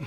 [0.00, 0.06] 嗯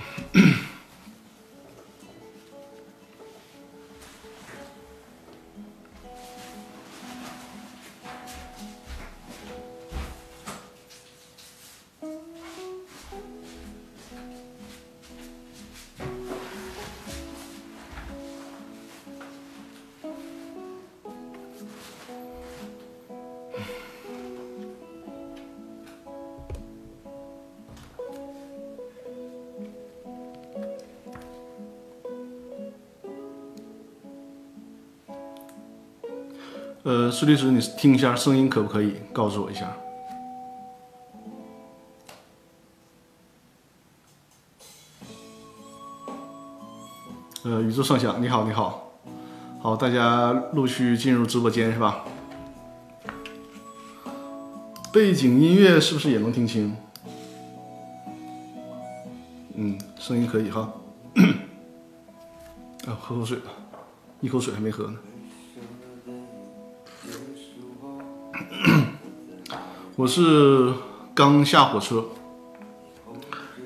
[36.88, 38.94] 呃，苏律师，你听一下声音可不可以？
[39.12, 39.70] 告诉我一下。
[47.42, 48.90] 呃，宇宙上想，你好，你好，
[49.60, 52.06] 好，大家陆续进入直播间是吧？
[54.90, 56.74] 背景音乐是不是也能听清？
[59.56, 60.72] 嗯，声音可以哈。
[62.88, 63.50] 啊，喝口水吧，
[64.22, 64.96] 一口水还没喝呢。
[69.98, 70.72] 我是
[71.12, 72.04] 刚下火车，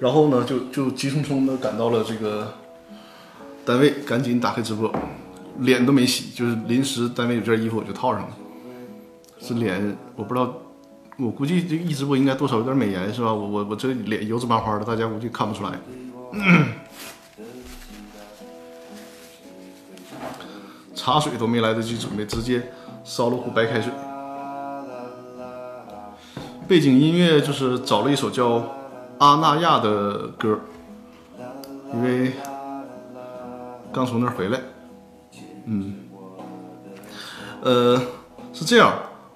[0.01, 2.55] 然后呢，就就急匆匆的赶到了这个
[3.67, 4.91] 单位，赶紧打开直播，
[5.59, 8.31] 脸都没洗，就是临时单位有件衣服我就套上了。
[9.41, 10.55] 这脸我不知道，
[11.19, 13.31] 我估计这一直播应该多少有点美颜是吧？
[13.31, 15.79] 我我我这脸油脂麻花的，大家估计看不出来。
[20.97, 22.73] 茶水都没来得及准备，直接
[23.05, 23.93] 烧了壶白开水。
[26.73, 28.53] 背景音乐就是找了一首叫
[29.19, 30.59] 《阿那亚》的歌，
[31.93, 32.33] 因为
[33.93, 34.59] 刚从那儿回来。
[35.67, 35.97] 嗯，
[37.61, 38.01] 呃，
[38.55, 38.91] 是这样，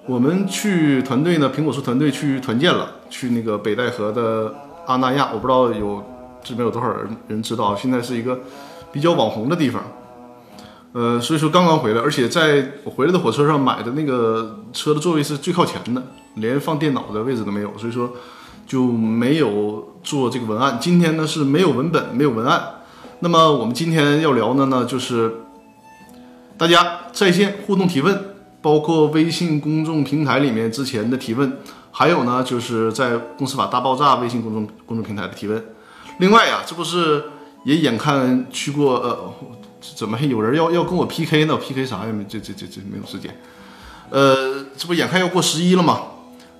[0.07, 4.51] 我们去团队呢，苹果树团队去团建了，去那个北戴河的
[4.87, 6.03] 阿那亚，我不知道有
[6.41, 8.39] 这边有多少人人知道，现在是一个
[8.91, 9.83] 比较网红的地方。
[10.93, 16.01] 呃，所以说刚刚回来，而且在我回来的火车上买的那个车的座位是最靠前的，
[16.37, 18.11] 连放电脑的位置都没有，所以说
[18.65, 20.77] 就没有做这个文案。
[20.81, 22.61] 今天呢是没有文本，没有文案。
[23.19, 25.41] 那么我们今天要聊的呢，就是
[26.57, 31.57] 大家在线互动提问，包括微信公众平台里面之前的提问，
[31.91, 35.63] 还有呢就是在公司法大爆炸微信公众公众平台的提问。
[36.19, 37.23] 另外呀，这不是
[37.63, 39.33] 也眼看去过呃。
[39.95, 42.13] 怎么还有人要要跟我 PK 呢？PK 啥呀？
[42.27, 43.39] 这这这这没有时间。
[44.09, 46.01] 呃，这不眼看要过十一了吗？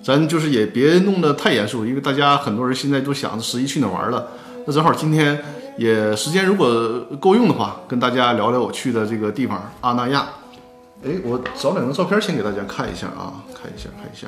[0.02, 4.26] 咱就是也别弄得太严肃，因为大家很多人现在都想着十一去哪玩了。
[4.66, 5.38] 那正好今天
[5.76, 10.26] 也时间如果够用的话，跟大家聊聊我去的这个地方阿那亚。
[11.04, 14.26] 哎，我找两张照片先给大家看一下啊，看一下看一下。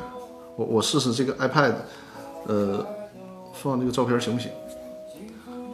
[0.57, 1.73] 我我试试这个 iPad，
[2.47, 2.87] 呃，
[3.53, 4.51] 放这个照片行不行？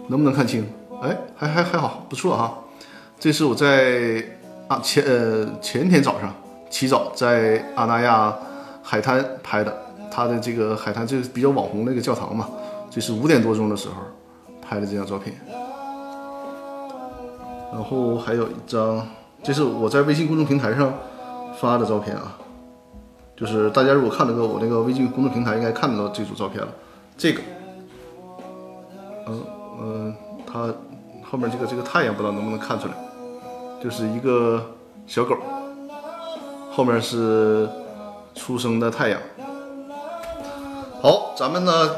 [0.09, 0.67] 能不能看清？
[1.03, 2.57] 哎，还还还好，不错哈。
[3.19, 4.25] 这是我在
[4.69, 6.35] 啊前呃前天早上
[6.71, 8.35] 起早在阿那亚
[8.83, 9.77] 海滩拍的，
[10.17, 12.49] 它的这个海滩就是比较网红那个教堂嘛。
[12.91, 13.97] 这是五点多钟的时候
[14.63, 15.37] 拍的这张照片，
[17.71, 19.07] 然后还有一张，
[19.43, 20.95] 这是我在微信公众平台上
[21.61, 22.39] 发的照片啊，
[23.37, 26.69] 就是大家如果看得到我那个微信公众平台，应该看得到这组照片了。
[27.19, 27.43] 这个，
[29.27, 29.45] 嗯
[29.83, 30.15] 嗯，
[30.51, 30.73] 它
[31.23, 32.95] 后面这个这个太阳不知道能不能看出来。
[33.83, 34.65] 就是一个
[35.07, 35.37] 小狗，
[36.71, 37.69] 后面是
[38.35, 39.21] 出生的太阳。
[41.07, 41.89] 好，咱们呢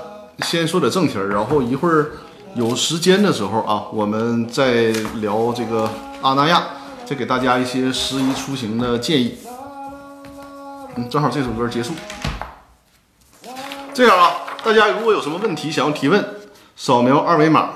[0.40, 2.10] 先说点正题儿，然后一会儿
[2.54, 4.90] 有时间的时候啊，我们再
[5.22, 5.88] 聊这个
[6.20, 6.62] 阿那亚，
[7.06, 9.38] 再给大家一些十一出行的建议。
[10.96, 11.94] 嗯，正好这首歌结束。
[13.94, 14.30] 这样啊，
[14.62, 16.22] 大家如果有什么问题想要提问，
[16.76, 17.70] 扫描二维码。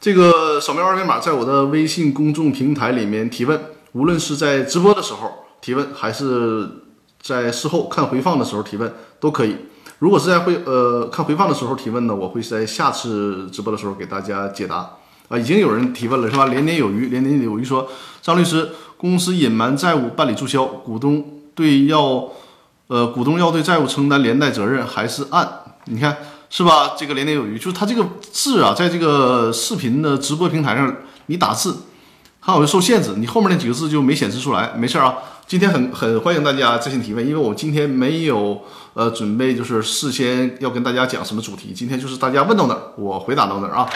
[0.00, 5.30] 这个扫描二维码，在我的微信公众平台里面提问，无论是在直播的时候
[5.60, 6.81] 提问，还是
[7.22, 9.56] 在事后看回放的时候提问，都可以。
[10.00, 14.90] 如果是在会呃看回放的时候提问呢，我会在下次直播的时候给大家解答。
[15.28, 16.46] 啊，已经有人提问了是吧？
[16.46, 17.88] 连年有余，连年有余说，
[18.20, 21.24] 张律师，公司隐瞒债务办理注销，股东
[21.54, 22.28] 对要
[22.88, 25.48] 呃股东要对债务承担连带责任，还是按？
[25.86, 26.16] 你看。
[26.54, 26.92] 是吧？
[26.98, 30.94] 这个连年有余，就是它这个字啊，在这个视频的直播平台上，
[31.28, 31.74] 你打字，
[32.42, 34.74] 它好像受限制，你后面那几个字就没显示出来。
[34.76, 35.14] 没事啊，
[35.46, 38.58] 今天很很欢迎大家在线提问，因为我今天没有
[38.94, 43.86] 呃准备，就是事先要跟大家讲什么主题，今天就是大家问到哪儿，我回答到哪儿啊。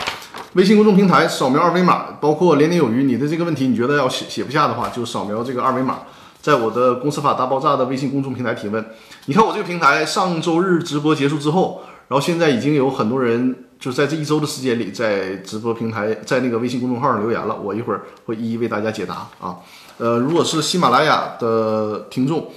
[0.53, 6.01] 微信公众平台扫描二维码，包括连年有余，你的这个问题你觉得要写写不下的话，就扫描这个二维码，
[6.43, 8.85] 在我的公司法大爆炸的微信公众平台提问。
[9.25, 11.83] 你看我这个平台上周日直播结束之后。
[12.09, 19.57] 然后现在已经有很多人就在这一周的时间里，在直播平台，在那个微信公众号上留言了，我一会儿会一一为大家解答啊。
[19.99, 22.51] 呃，如果是喜马拉雅的听众，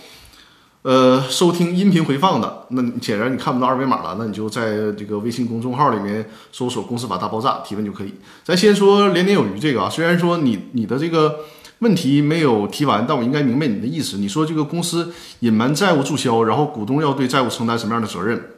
[0.81, 8.13] 呃，收听音频回放的，那显然你看不到二维码了，那你就在这个微信公众号里面搜索“公司法大爆炸”提问就可以。
[8.43, 11.39] 咱先说连年有余这个啊，虽然说你你的这个
[11.79, 14.17] 问题没有提完，但我应该明白你的意思。
[14.17, 18.51] 你说这个公司隐瞒债务注销，然后股东要对债务承担什么样的责任？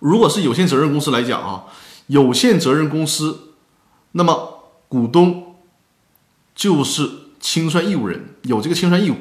[0.00, 1.64] 如果是有限责任公司来讲啊，
[2.08, 3.52] 有限责任公司，
[4.12, 5.56] 那么股东
[6.54, 7.08] 就是
[7.46, 9.14] 清算义务人，有这个清算义务。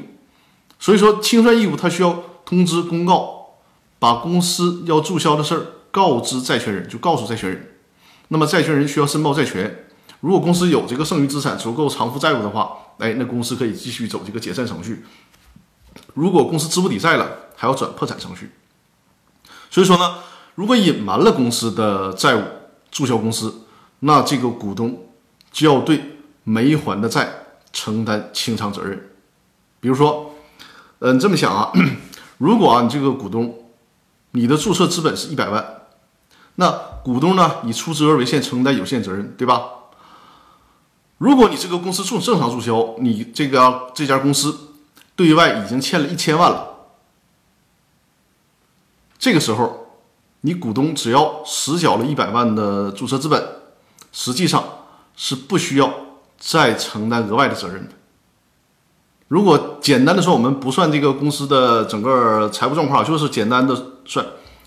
[0.79, 3.57] 所以说，清算义务他需要通知公告，
[3.99, 7.75] 把公司要注销的事儿告知债权人，就告诉债权人。
[8.29, 9.85] 那么债权人需要申报债权。
[10.21, 15.05] 如果公司有这个剩余资产足够偿付债务的话，哎，那公司可以继续走这个解散程序。
[16.15, 18.49] 如果公司资不抵债了，还要转破产程序。
[19.69, 20.15] 所以说呢。
[20.55, 22.41] 如果隐瞒了公司的债务，
[22.89, 23.65] 注销公司，
[23.99, 25.09] 那这个股东
[25.51, 27.44] 就要对没还的债
[27.75, 29.11] 承担清偿责任。
[29.79, 30.33] 比如说，
[30.99, 31.71] 嗯，这么想啊，
[32.39, 33.65] 如果啊你这个股东，
[34.31, 35.81] 你的注册资本是一百万，
[36.55, 36.71] 那
[37.03, 39.69] 股东呢以出资额为限承担有限责任，对吧？
[41.17, 44.71] 如果你这个公司正正常注销，你这个这家公司
[45.15, 46.87] 对外已经欠了一千万了，
[49.19, 49.81] 这个时候。
[50.41, 53.43] 你股东只要实缴了一百万的注册资本，
[54.11, 54.63] 实际上
[55.15, 55.91] 是不需要
[56.45, 57.95] 再承担额外的责任的。
[59.29, 63.75] 如果简单的说，我们不算这个公司的整个财务状况，就是简单的
[64.05, 64.23] 算，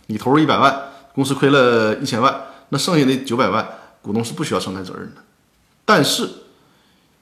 [0.06, 3.64] 你投入一百万，公司亏了一千万，那剩下的九百万，
[4.02, 5.22] 股东是不需要承担责任的。
[5.84, 6.28] 但是，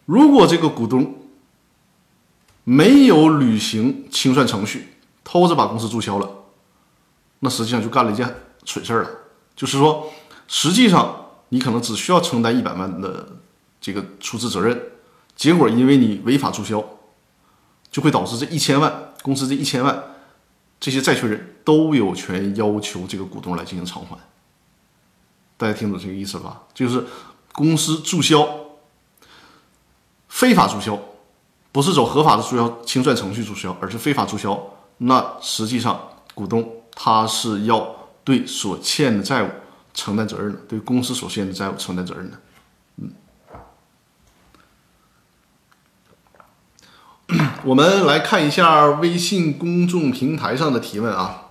[0.06, 1.16] 如果这个股东
[2.64, 6.30] 没有履行清算程序，偷着把公司注销了，
[7.40, 8.34] 那实际上就干了一件。
[8.64, 9.10] 蠢事儿了，
[9.54, 10.10] 就是说，
[10.48, 13.28] 实际上你可能只需要承担一百万的
[13.80, 14.80] 这个出资责任，
[15.34, 16.84] 结果因为你违法注销，
[17.90, 20.02] 就会导致这一千万公司这一千万
[20.78, 24.16] 这些债权人都有权要求这个股东来进行偿还。
[25.56, 26.62] 大家听懂这个意思了吧？
[26.74, 27.04] 就是
[27.52, 28.48] 公司注销，
[30.28, 30.98] 非法注销，
[31.72, 34.60] 不是走合法的注销清算程序注销，而是非法注销，
[34.98, 37.94] 那实际上股东他是要。
[38.26, 39.48] 对所欠的债务
[39.94, 42.36] 承担责任的，对公司所欠的债务承担责任的，
[47.64, 51.48] 我们来看一下微信公众平台上的提问啊。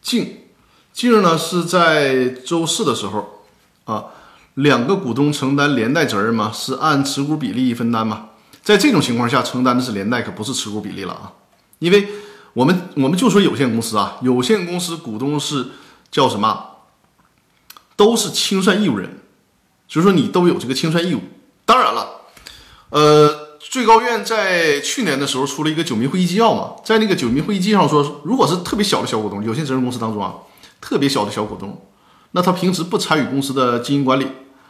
[0.00, 0.38] 静
[0.92, 3.44] 静呢是在周四的时候
[3.84, 4.06] 啊，
[4.54, 6.50] 两个股东承担连带责任吗？
[6.52, 8.30] 是按持股比例分担吗？
[8.62, 11.32] 在这种情况下，承担的是连带，可不是持股比例了啊，
[11.78, 12.08] 因为。
[12.54, 15.70] 我们我们就说有限公司啊，有限公司股东是
[16.08, 16.66] 叫什么？
[17.96, 19.18] 都是清算义务人，
[19.88, 21.20] 所以说你都有这个清算义务。
[21.64, 22.20] 当然了，
[22.90, 23.33] 呃，
[23.74, 30.32] 最高院在去年的时候出了一个九民会议纪要嘛，在那个九民会议纪要上说，如果是特别小的小股东，有限责任公司当中啊，
[30.80, 31.84] 特别小的小股东，
[32.30, 34.28] 那他平时不参与公司的经营管理。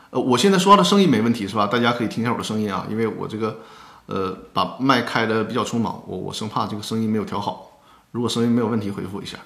[0.08, 1.66] 呃，我现在说话的声音没问题是吧？
[1.66, 3.58] 大家可以听一下我的声音啊，因为我这个
[4.06, 7.72] 呃把麦开的比较匆忙，我我生怕这个声音没有调好。
[8.12, 9.36] 如果声音没有问题，回复一下。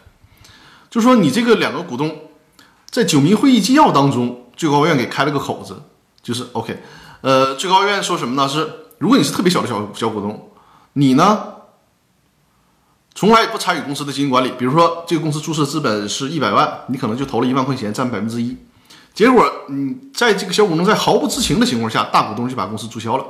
[0.89, 2.17] 就说你这个两个股东
[2.89, 5.83] 在九民会议纪要当中，最高院给开了个口子，
[6.23, 6.81] 就是 OK。
[7.23, 8.49] 呃，最高院说什么呢？
[8.49, 10.51] 是如果你是特别小的小小股东，
[10.95, 11.55] 你呢
[13.15, 18.57] 从来不参与公司的经营管理，比如说这个公司注册资本是一百万，你可能就投了一万块钱，占百分之一，
[19.13, 23.25] 结果你在这个小股东在毫不知情的情况下，大股东就把公司注销了。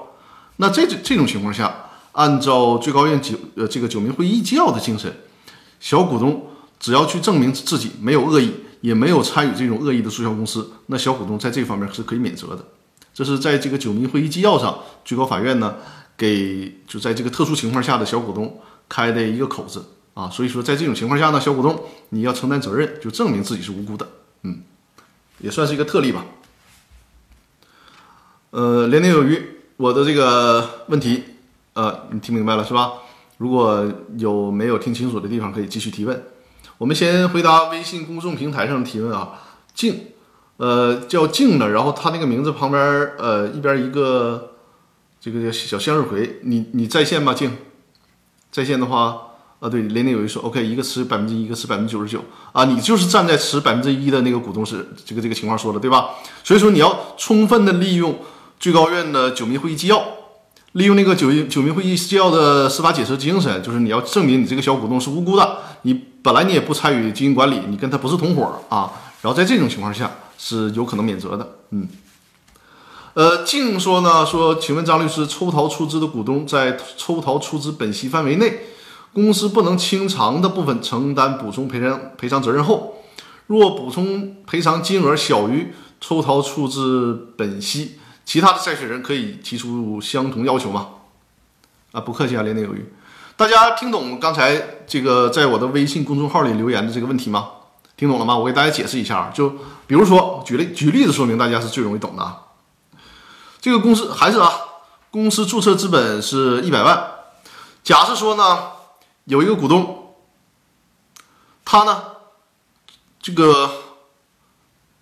[0.57, 1.75] 那这这种情况下，
[2.13, 5.11] 按照最高院九呃这个九民会议纪要的精神。
[5.81, 6.47] 小股东
[6.81, 12.65] 只要去证明自己没有恶意，也没有参与这种恶意的注销公司，那小股东在这方面是可以免责的。
[13.19, 15.75] 这是在这个九民会议纪要上，最高法院呢
[16.17, 19.85] 给就在这个特殊情况下的小股东开的一个口子
[20.15, 20.31] 啊。
[20.31, 24.09] 所以说，在这种情况下呢，小股东你要承担责任，就证明自己是无辜的，
[24.45, 24.61] 嗯，
[25.41, 26.25] 也算是一个特例吧。
[28.51, 29.43] 呃，年年有余，
[29.79, 31.25] 我的这个问题，
[31.73, 32.93] 呃，你听明白了是吧？
[33.39, 33.85] 如果
[34.17, 36.23] 有没有听清楚的地方，可以继续提问。
[36.79, 39.41] 我们先回答微信公众平台上的提问啊。
[39.75, 40.13] 静，
[40.59, 42.81] 呃，叫静的，然后他那个名字旁边，
[43.19, 44.53] 呃，一边一个
[45.21, 46.41] 这个叫小向日葵。
[46.43, 47.33] 你你在线吗？
[47.33, 47.57] 静，
[48.53, 49.17] 在线的话，
[49.61, 52.23] 啊，对，连连有一说，OK，一个持百分之一，一个持百分之九十九
[52.53, 56.11] 啊，你就是站在持百分之一的那个股东是这个这个情况说的，对吧？
[56.45, 58.19] 所以说你要充分的利用
[58.61, 60.05] 最高院的九民会议纪要。
[60.73, 71.57] 利用那个九九民会议纪要的司法解释精神，就是你要证明你这个小股东是无辜的，你本来你也不参与经营管理，你跟他不是同伙啊，然后在这种情况下是有可能免责的。
[71.71, 71.87] 嗯，
[73.13, 78.61] 呃，静说呢说，请问张律师，抽逃出资的股东在抽逃出资本息范围内，
[79.13, 83.03] 公司不能清偿的部分承担补充赔偿赔偿责任后，
[83.49, 90.89] 若补充赔偿金额小于抽逃出资本息，其他的债权人可以提出相同要求吗？
[91.91, 92.93] 啊，不客气啊，连年有余。
[93.37, 97.49] 大家听懂刚才这个在我的微信公众号里留言的这个问题吗？
[97.99, 98.39] 听懂了吗？
[98.39, 99.51] 我给大家解释一下，就
[99.89, 102.43] 比如说举例举例子说明，大家是最容易懂的啊。
[103.61, 104.53] 这个公司还是啊，
[105.11, 107.11] 公司注册资本是一百万。
[107.83, 108.71] 假设说呢，
[109.25, 110.15] 有一个股东，
[111.65, 112.05] 他呢，
[113.21, 113.69] 这个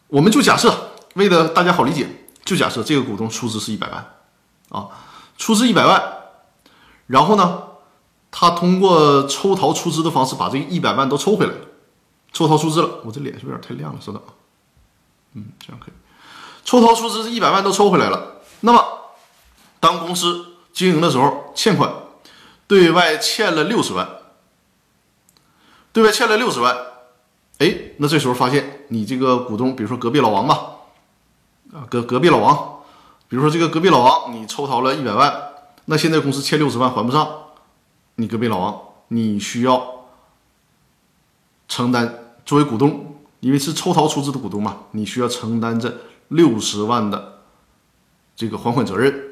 [0.09, 4.13] 我们就假设，为了大家好理解，就假设这个股东出资是一百万
[4.71, 4.89] 啊，
[5.37, 6.03] 出资一百万，
[7.07, 7.63] 然后呢？
[8.39, 11.59] 他通过抽逃出资的方式把这一百万都抽回来了，
[12.37, 13.01] 抽逃出资了。
[13.03, 13.99] 我这脸是不是有点太亮了？
[13.99, 14.29] 稍等啊，
[15.33, 15.95] 嗯，这样可以。
[16.67, 18.43] 抽逃出资这一百万都抽回来了。
[18.61, 18.85] 那么，
[19.81, 21.91] 当公司经营的时候欠款，
[22.67, 24.07] 对外欠了六十万，
[25.95, 26.77] 对外欠了六十万。
[27.57, 30.73] 哎，那这时候发现你这个股东，比如说隔壁老王吧，
[31.73, 32.83] 啊，隔隔壁老王，
[33.29, 35.53] 比如说这个隔壁老王，你抽逃了一百万，
[35.87, 37.45] 那现在公司欠六十万还不上。
[38.17, 38.79] 你隔壁老王，
[39.09, 40.05] 你需要
[41.67, 45.95] 承担作为股东，因为是抽逃出资的股东嘛，你需要承担这
[46.29, 47.41] 六十万的
[48.35, 49.23] 这个还款责任。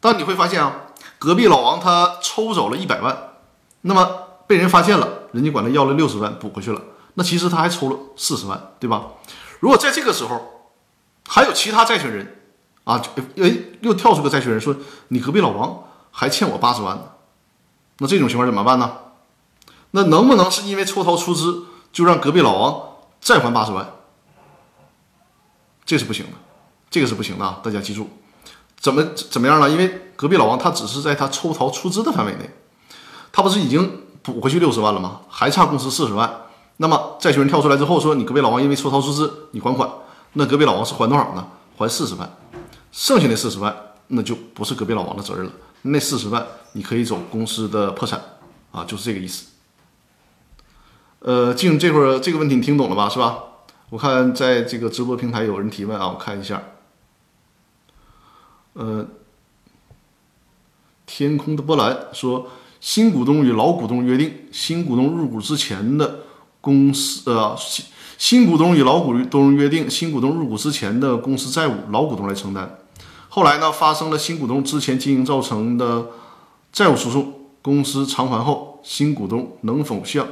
[0.00, 3.36] 但你会发现啊，隔壁老王他抽走了一百万，
[3.82, 4.06] 那么
[4.46, 6.82] 被人发现了，人家管他要了六十万补回去了，
[7.14, 9.06] 那其实他还抽了四十万，对吧？
[9.60, 10.68] 如果在这个时候
[11.26, 12.42] 还有其他债权人
[12.84, 13.00] 啊，
[13.36, 14.76] 哎，又跳出个债权人说，
[15.08, 17.04] 你隔壁老王还欠我八十万呢。
[17.98, 18.98] 那这种情况怎么办呢？
[19.92, 22.82] 那能不能是因为抽逃出资就让隔壁老王
[23.20, 23.88] 再还八十万？
[25.86, 26.32] 这是不行的，
[26.90, 27.60] 这个是不行的啊！
[27.62, 28.08] 大家记住，
[28.80, 29.70] 怎么怎么样呢？
[29.70, 32.50] 因为隔壁老王他只是在他抽逃出资的范围内，
[33.30, 35.20] 他不是已经补回去六十万了吗？
[35.28, 36.42] 还差公司四十万。
[36.78, 39.88] 那么债权人跳出来之后说：“你隔壁老王因为抽逃出资，你还款。”
[40.32, 41.46] 那隔壁老王是还多少呢？
[41.76, 42.28] 还四十万，
[42.90, 43.72] 剩下的四十万
[44.08, 45.52] 那就不是隔壁老王的责任了。
[45.82, 48.20] 那四十万你可以走公司的破产，
[48.72, 49.44] 啊，就是这个意思。
[51.24, 53.08] 呃，进这会儿这个问题你听懂了吧？
[53.08, 53.38] 是吧？
[53.88, 56.62] 我看在这个直播平台有人提问啊，我看一下。
[58.74, 59.06] 呃，
[61.06, 66.24] 天空的波澜说，新股东与老股东约定，新股东入股之前的
[66.60, 67.86] 公司呃新
[68.18, 72.80] 新股东与老股东约定，新股东入股之前的公司债务，老股东来承担。
[73.30, 76.08] 后来呢，发生了新股东之前经营造成的
[76.70, 80.28] 债务诉讼，公司偿还后，新股东能否向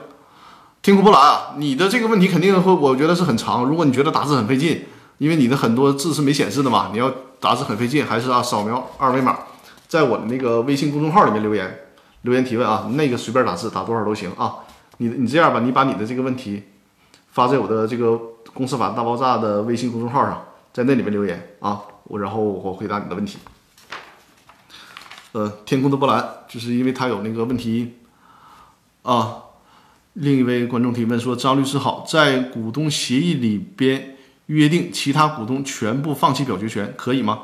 [0.83, 1.55] 天空波澜啊？
[1.59, 3.65] 你的这个问题肯定会，我觉得是很长。
[3.65, 4.85] 如果你觉得打字很费劲，
[5.19, 7.09] 因为你的很多字是没显示的嘛，你要
[7.39, 9.39] 打字很费劲，还是啊，扫描二维码，
[9.87, 11.79] 在我的那个微信公众号里面留言，
[12.23, 14.57] 留言提问啊，那个随便打字，打多少都行啊。
[14.97, 16.65] 你你这样吧，你把你的这个问题
[17.31, 18.19] 发在我的这个
[18.53, 21.81] 公司法大爆炸的微信公众号上，在那里面留言啊。
[22.05, 23.39] 我然后我回答你的问题。
[25.31, 27.99] 呃，天空的波澜，就是因为它有那个问题
[29.03, 29.45] 啊。
[30.15, 34.17] 另一位观众提问说：“张律师好，在股东协议里边
[34.47, 37.41] 约定其他股东全部放弃表决权，可以吗？”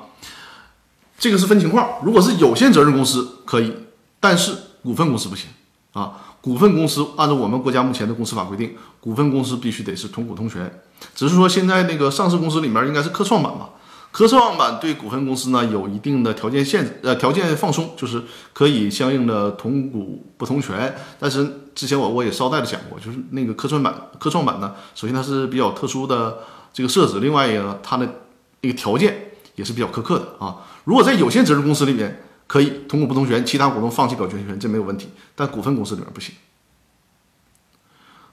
[1.18, 3.72] 这个是分情况，如果是有限责任公司可以，
[4.20, 5.48] 但是股份公司不行
[5.92, 6.36] 啊。
[6.40, 10.80] 股份公司按照我们国家目前的公司法规定，股份公司必须得是同股同权。
[11.14, 13.70] 只是说现在那个上市公司里面应该是科创板吧。
[14.10, 18.22] 科创板对股份公司呢有一定的条件限制，呃，条件放松，就是
[18.52, 20.96] 可以相应的同股不同权。
[21.20, 26.38] 但是之前我我也捎带的讲过，就是那个科创板，科创板呢，首先它是比较特殊的
[26.72, 28.08] 这个设置，另外一个它的
[28.62, 30.56] 那个条件也是比较苛刻的啊。
[30.84, 36.34] 如果在有限责任公司里面可以同股不同权，其他股东放弃表决权，这没有问题，但股份公司里面不行。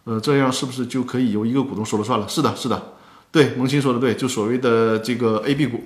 [0.06, 2.28] 呃，这样是不是就可以由一个股东说了算了？
[2.28, 2.94] 是的，是的。
[3.36, 5.84] 对，萌新说的对，就所谓的这个 A、B 股，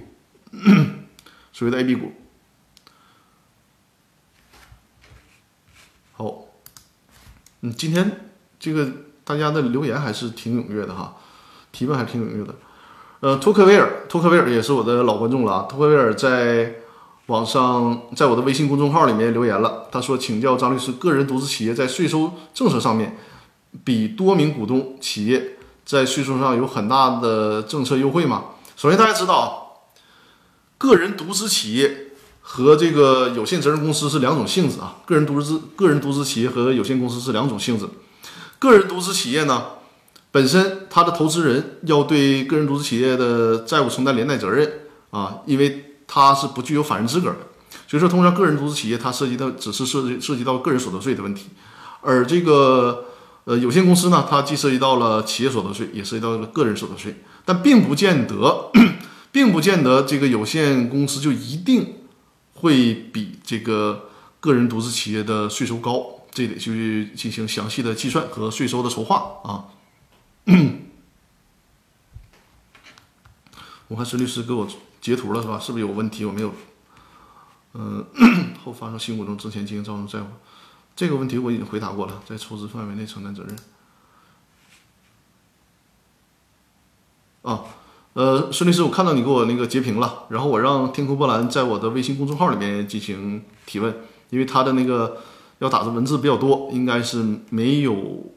[1.51, 2.11] 所谓的 A、B 股。
[6.11, 6.45] 好，
[7.61, 8.29] 嗯，今天
[8.59, 8.91] 这个
[9.23, 11.17] 大家的留言还是挺踊跃的哈，
[11.71, 12.53] 提问还挺踊跃的。
[13.21, 15.67] 呃，托克维尔，托克维尔也是我的老观众了啊。
[15.67, 16.75] 托克维尔在
[17.25, 23.17] 网上，在我的微信公众号里面留言了，他说：“请教张律师，个人独资企业在税收政策上面，
[23.83, 25.53] 比多名股东企业。”
[25.89, 28.43] 在税收上有很大的政策优惠吗？
[28.75, 29.86] 首先，大家知道，
[30.77, 34.98] 个人独资企业和这个有限责任公司是两种性质啊。
[35.08, 37.88] 个人独资个人独资企业和有限公司是两种性质。
[38.60, 39.65] 个人独资企业呢，
[40.29, 44.72] 本身他的投资人要对个人独资企业的债务承担连带责任
[45.10, 47.38] 啊，因为他是不具有法人资格的。
[47.88, 51.48] 所以说，通常个人独资企业它涉及到只是涉及涉及到个人所得税的问题，
[52.01, 53.05] 而这个
[53.49, 58.71] 呃有限公司呢，它既涉及到了企业所得税，也涉及到了个人所得税，但并不见得，
[59.33, 61.95] 并不见得这个有限公司就一定
[62.53, 66.05] 会比这个个人独资企业的税收高。
[66.31, 69.65] 这得去进行详细的计算和税收的筹划啊。
[73.87, 74.67] 我看孙律师给我
[75.01, 75.57] 截图了是吧？
[75.57, 76.23] 是不是有问题？
[76.23, 76.53] 我没有。
[77.73, 78.05] 嗯，
[78.63, 80.27] 后发生新股中之前进行造成债务，
[80.99, 83.55] 这个问题我已经回答过了，在出资范围内承担责任。
[87.43, 87.63] 啊，
[88.11, 93.95] 呃，孙律师，我看到你给我那个截屏了，然后我让天空波澜在我的微信公众号里面进行提问，
[94.29, 95.21] 因为他的那个。
[95.59, 98.31] 要打的文字比较多，应该是没有，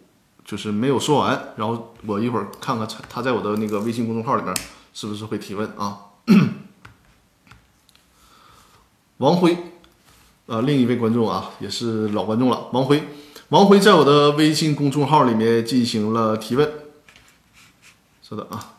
[0.45, 1.55] 就是没有说完。
[1.57, 4.53] 然后我一会儿看看他在我的那个微信公众号里面
[4.93, 6.01] 是不是会提问啊？
[9.19, 9.57] 王辉，
[10.53, 12.69] 呃，另一位观众啊，也是老观众了。
[12.73, 13.03] 王辉，
[13.49, 16.71] 王辉在我的微信公众号里面进行了提问。
[18.21, 18.72] 稍等啊。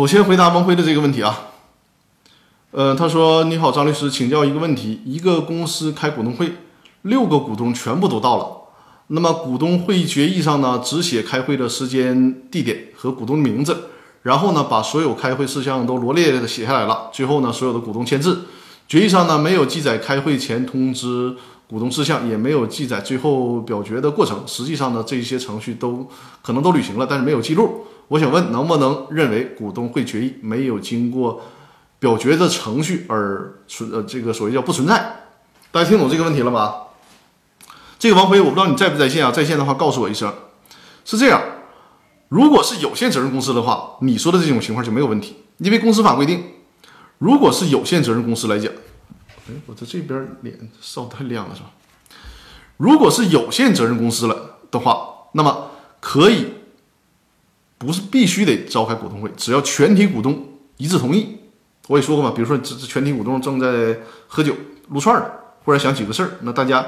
[0.00, 1.48] 我先回答王辉的这个问题啊，
[2.70, 6.50] 呃，他说：“你好，张律师，请教一个问题：一个公司开股东会，
[7.02, 8.46] 六个股东全部都到了，
[9.08, 13.90] 那么股东会议决议上呢，只写开会的时间、地点和股东的名字，
[14.22, 18.46] 然后呢，把所有开会事项都罗列的写下来了，最后呢，所有的股东签字。
[18.88, 21.36] 决议上呢，没有记载开会前通知
[21.68, 24.42] 股东事项，也没有记载最后表决的过程。
[24.46, 26.08] 实际上呢，这些程序都
[26.40, 31.42] 可能都履行了，但是没有记录。”我想问，能不能认为股东会决议没有经过
[31.98, 35.16] 表决的程序而存呃这个所谓叫不存在？
[35.70, 36.74] 大家听懂这个问题了吗？
[37.98, 39.30] 这个王辉，我不知道你在不在线啊？
[39.30, 40.30] 在线的话告诉我一声。
[41.04, 41.40] 是这样，
[42.28, 46.44] 如果是有限责任公司的话，你说的这种情况就没有问题，因为公司法规定，
[47.18, 48.70] 如果是有限责任公司来讲，
[49.48, 51.70] 哎，我在这边脸烧太亮了是吧？
[52.76, 56.48] 如果是有限责任公司了的话，那么可以。
[57.84, 61.36] 不是必须得召开股东会，只要全体股东一致同意。
[61.88, 64.54] 我也说过嘛，比如说这这全体股东正在喝酒
[64.90, 66.86] 撸串儿或者想几个事儿，那大家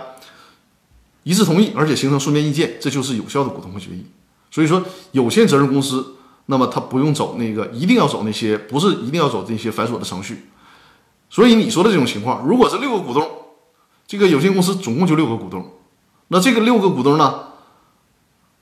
[1.24, 4.06] 一致同意，而且形成书面意见，这就是有效的股东会决议。
[4.52, 4.80] 所以说，
[5.10, 6.14] 有限责任公司，
[6.46, 10.46] 那么他不用走那个一定要走那些，不是一定要走这些繁琐的程序。
[11.28, 13.28] 所以你说的这种情况，如果是六个股东，
[14.06, 15.72] 这个有限公司总共就六个股东，
[16.28, 17.48] 那这个六个股东呢，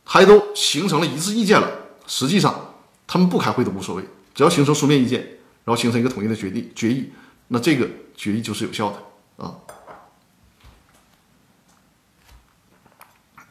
[0.04, 1.68] 还都形成了一致意见了。
[2.06, 2.74] 实际上，
[3.06, 5.20] 他们不开会都无所谓，只要形成书面意见，
[5.64, 7.12] 然后形成一个统一的决定决议，
[7.48, 9.56] 那这个决议就是有效的啊。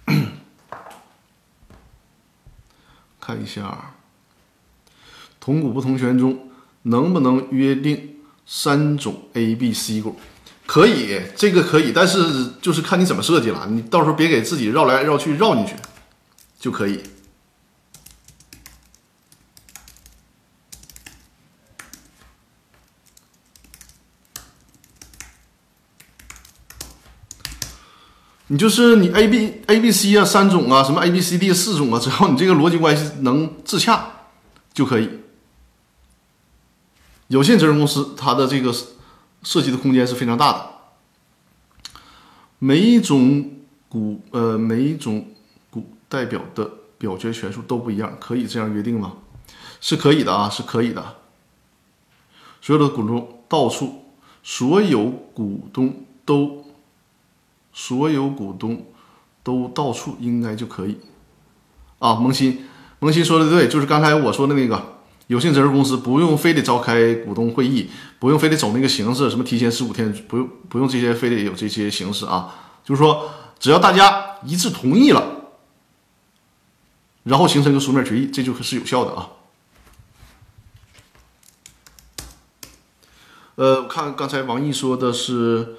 [3.19, 3.93] 看一下，
[5.39, 6.49] 同股不同权中
[6.83, 10.17] 能不能约定三种 A、B、C 股？
[10.65, 15.75] 可以，这个可以，但是就是看你怎么设计了，你到时候别给自己绕来绕去绕进去
[16.59, 17.03] 就可以。
[28.51, 34.11] 你就是你 A B A B C 啊三种啊什么 A B C D 四种啊，只要你这个逻辑关系能自洽
[34.73, 35.09] 就可以。
[37.29, 38.75] 有限责任公司它的这个
[39.41, 40.69] 涉及的空间是非常大的，
[42.59, 43.49] 每一种
[43.87, 45.25] 股呃每一种
[45.69, 49.13] 股代表的表决权数都不一样，可以这样约定吗？
[49.79, 51.15] 是可以的啊，是可以的。
[52.61, 54.07] 所有的股东到处，
[54.43, 56.60] 所有股东都。
[57.73, 58.85] 所有股东
[59.43, 60.97] 都到处应该就可以
[61.99, 62.65] 啊，萌新，
[62.99, 75.23] 萌新说的对，就是刚才我说的那个有限责任公司不用非得召开股东会议，不用非得走那个形式，什么提前十五天，不用不用这些，非得有这些形式啊，就是说只要大家一致同意了，
[77.23, 79.29] 然后形成一个书面决议，这就是有效的啊。
[83.55, 85.77] 呃，我看刚才王毅说的是。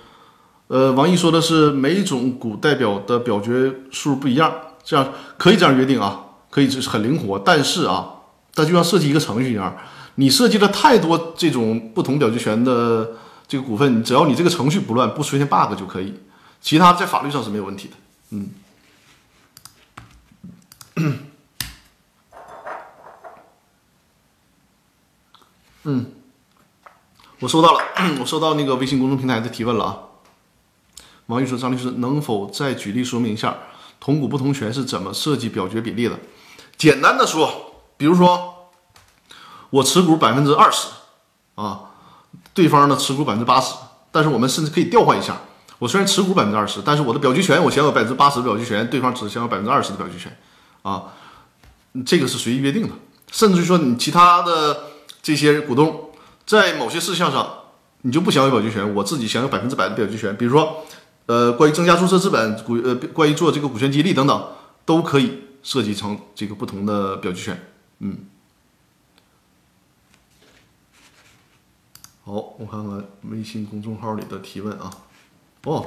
[0.73, 4.51] 呃，王毅说的是每种股代表的表决数不一样，
[4.83, 7.39] 这样可以这样约定啊，可以就是很灵活。
[7.39, 8.11] 但是啊，
[8.55, 9.77] 它就像设计一个程序一样，
[10.15, 13.13] 你设计了太多这种不同表决权的
[13.47, 16.15] 这个股份，只要你这个程序不乱，不出现 bug 就可以，
[16.63, 17.95] 其他在法律上是没有问题的。
[18.31, 18.49] 嗯。
[25.85, 26.07] 嗯，
[27.41, 27.81] 我收到了，
[28.21, 29.99] 我收到那个微信公众平台的提问了啊。
[31.27, 33.57] 王玉说：“张律师，能否再举例说明一下
[34.01, 36.19] 同股不同权是怎么设计表决比例的？
[36.77, 38.71] 简单的说，比如说
[39.71, 40.89] 我持股百分之二十
[41.55, 41.91] 啊，
[42.53, 43.75] 对方呢持股百分之八十，
[44.11, 45.41] 但是我们甚至可以调换一下。
[45.79, 50.37] 我虽然持股百分之二十，但是我的表决权我享有百分之八十的表决权，对方只享有百分之二十的表决权
[50.83, 51.05] 啊。
[52.07, 52.95] 这个是随意约定的，
[53.31, 54.85] 甚至于说你其他的。”
[55.23, 56.11] 这些股东
[56.45, 57.49] 在某些事项上，
[58.01, 60.37] 你就不享有表决权，我自己享有百分之百的表决权。
[60.37, 60.85] 比如说，
[61.27, 64.49] 呃，关于增加注册资本、股呃，关于做这个股权激励等等，
[64.85, 67.69] 都可以设计成这个不同的表决权。
[68.01, 68.19] 嗯，
[72.25, 74.91] 好，我看看微信公众号里的提问啊。
[75.65, 75.87] 哦，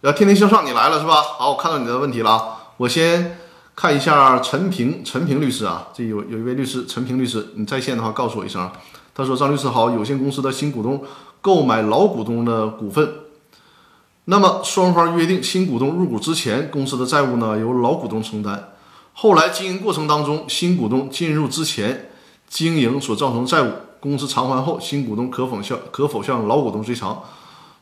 [0.00, 1.22] 要天天向上，你来了是吧？
[1.22, 3.38] 好，我看到你的问题了啊，我先。
[3.76, 8.70] 看一下陈平，陈平律师啊，这有有一位律师，陈平律师，你在线的话告诉我一声。
[9.14, 11.04] 他说：“张律师好，有限公司的新股东
[11.42, 13.06] 购买老股东的股份，
[14.28, 18.72] 那么双方约定新股东入股之前，公司的债务呢由老股东承担。
[19.12, 22.10] 后来经营过程当中，新股东进入之前
[22.48, 27.22] 经营所造成债务，公司偿还后，新股东可否向可否向老股东追偿？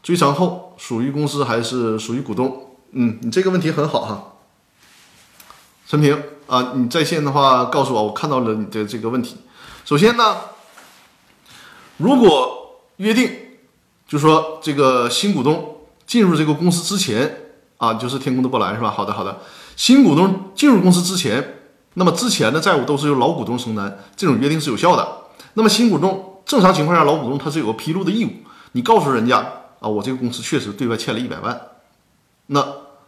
[0.02, 2.76] 追偿后属于公司还是属于股东？
[2.92, 4.32] 嗯，你这个问题很好哈。”
[5.88, 9.38] 陈平啊，你在线的话告诉我，我看到了你的这个问题。
[9.86, 10.36] 首先呢，
[11.96, 13.30] 如果约定，
[14.06, 15.73] 就说这个新股东
[16.14, 18.88] 进入这个公司之前啊，就是天空的波澜是吧？
[18.88, 19.36] 好的，好的。
[19.74, 21.56] 新股东进入公司之前，
[21.94, 25.04] 那么之前的债务都是由老股东承担，这种约定是有效的。
[25.54, 28.30] 那么新股东正常情况下，老股东他是有个披露的义务，
[28.70, 29.38] 你告诉人家
[29.80, 31.60] 啊，我这个公司确实对外欠了一百万，
[32.46, 32.64] 那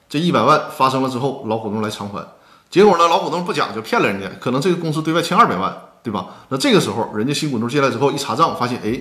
[0.08, 2.26] 这一百万发生了之后，老股东来偿还。
[2.68, 6.26] 结果呢，老股东不讲究，骗了人家，可能这个公司对外欠二百万，对吧？
[6.48, 9.00] 那这个时候，人家新股东进来之后一查账，发现，哎，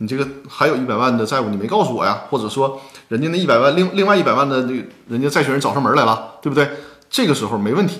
[0.00, 2.24] 你这个还有一百万的债务，你没告诉我呀？
[2.28, 4.72] 或者说，人家那一百万，另另外一百万的那
[5.08, 6.68] 人家债权人找上门来了，对不对？
[7.08, 7.98] 这个时候没问题，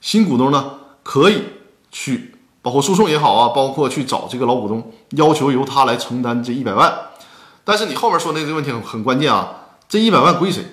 [0.00, 1.42] 新股东呢可以
[1.90, 6.92] 去，包括诉讼也好啊，包括去找这个老股东，要求由他来承担这一百万。
[7.64, 9.52] 但是你后面说那个问题很很关键啊，
[9.88, 10.64] 这一百万归谁？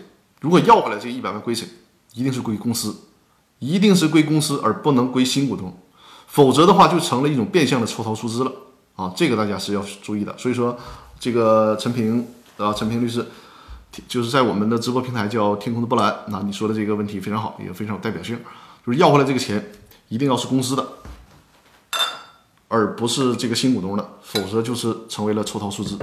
[0.42, 1.68] 如果要回来这一百万归谁？
[2.14, 2.96] 一定是归公司。
[3.60, 5.78] 一定是归公司，而不能归新股东，
[6.28, 8.52] 否则的话就成了一种变相的抽逃出资了
[9.00, 9.14] 啊！
[9.16, 10.38] 这个大家是要注意的。
[10.38, 10.78] 所以说，
[11.18, 13.26] 这个陈平啊，陈平律师，
[14.10, 16.14] 就是在我们的直播平台叫“天空的波澜”。
[16.28, 18.38] 那你说的这个问题非常好，也非常有代表性，
[18.86, 19.72] 就是要回来这个钱
[20.10, 20.86] 一定要是公司的，
[22.68, 25.98] 而不是这个新股东的，否则就是成为了抽逃出资。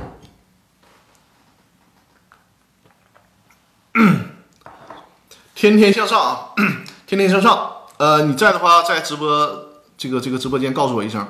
[5.55, 6.55] 天天向上啊！
[7.07, 9.67] 天天向上，呃，你在的话，在直播
[9.99, 11.27] 这个这个直播间告诉我一声。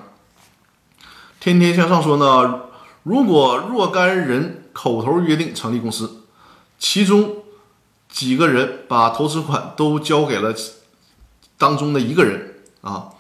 [1.47, 2.63] 天天向上说呢，
[3.05, 6.25] 如果若干人口头约定成立公司，
[6.77, 7.37] 其中
[8.09, 10.53] 几个人把投资款都交给了
[11.57, 13.11] 当中的一个人啊，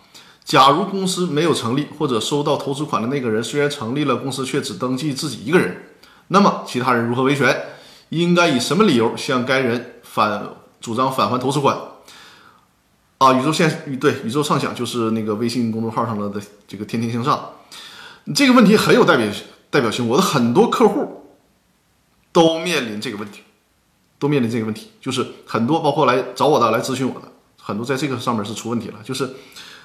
[0.45, 5.85] 假如公司没有成立，或者收到投资款的那个人虽然成立了公司，却只登记自己一个人，
[6.27, 7.57] 那么其他人如何维权？
[8.09, 10.49] 应该以什么理由向该人反
[10.81, 11.79] 主张返还投资款？
[13.19, 17.53] 啊，宇宙线对宇宙畅想就是那个微信公众号上的这个天天向上，
[18.35, 19.27] 这个问题很有代表
[19.71, 20.09] 代表性。
[20.09, 21.27] 我的很多客户
[22.33, 23.43] 都面临这个问题，
[24.19, 27.29] 都面临这个问题，就是很多包括来找我的、来咨询我的，
[27.61, 28.95] 很多在这个上面是出问题了。
[29.05, 29.35] 就是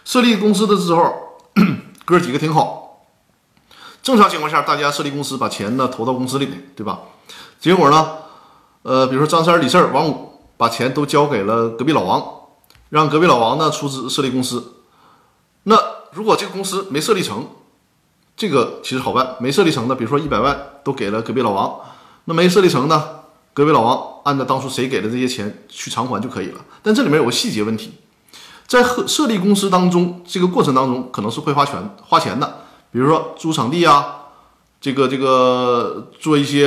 [0.04, 1.14] 设立公司的时候，
[2.06, 3.06] 哥几个挺好，
[4.02, 7.00] 正常情况下大家设立公司把钱呢投到公司里面，对吧？
[7.60, 8.18] 结果呢，
[8.84, 12.38] 呃，比如说张三、李四、王五把钱都交给了隔壁老王。
[12.90, 14.74] 让隔壁老王呢出资设立公司，
[15.64, 15.78] 那
[16.12, 17.48] 如果这个公司没设立成，
[18.42, 19.36] 这个其实好办。
[19.40, 21.80] 没设立成的，比如说一百万都给了隔壁老王，
[22.26, 23.20] 那没设立成呢，
[23.54, 26.62] 隔壁老王按照当初谁给的这些钱去偿还就可以了。
[26.82, 27.92] 但这里面有个细节问题，
[28.66, 34.22] 在设设立公司当中，这个过程当中可能是会花钱花钱的，比如说租场地啊，
[34.82, 36.66] 这个这个做一些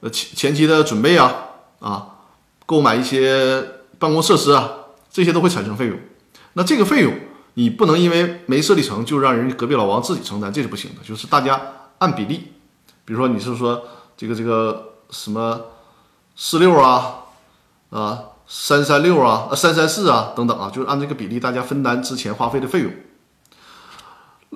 [0.00, 1.32] 呃前前期的准备啊
[1.80, 2.06] 啊，
[2.66, 3.64] 购买一些
[3.98, 4.72] 办公设施啊。
[5.10, 5.98] 这些都会产生费用，
[6.52, 7.14] 那这个费用
[7.54, 11.06] 你不能因为没设立成就让人隔壁老王自己承担，这是不行的。
[11.06, 11.60] 就是大家
[11.98, 12.52] 按比例，
[13.04, 13.82] 比如说你是说
[14.16, 15.60] 这个这个什么
[16.34, 17.24] 四六啊
[17.90, 22.92] 啊三三六啊三三四啊等等啊，就是按这个比例大家分担之前花费的费用。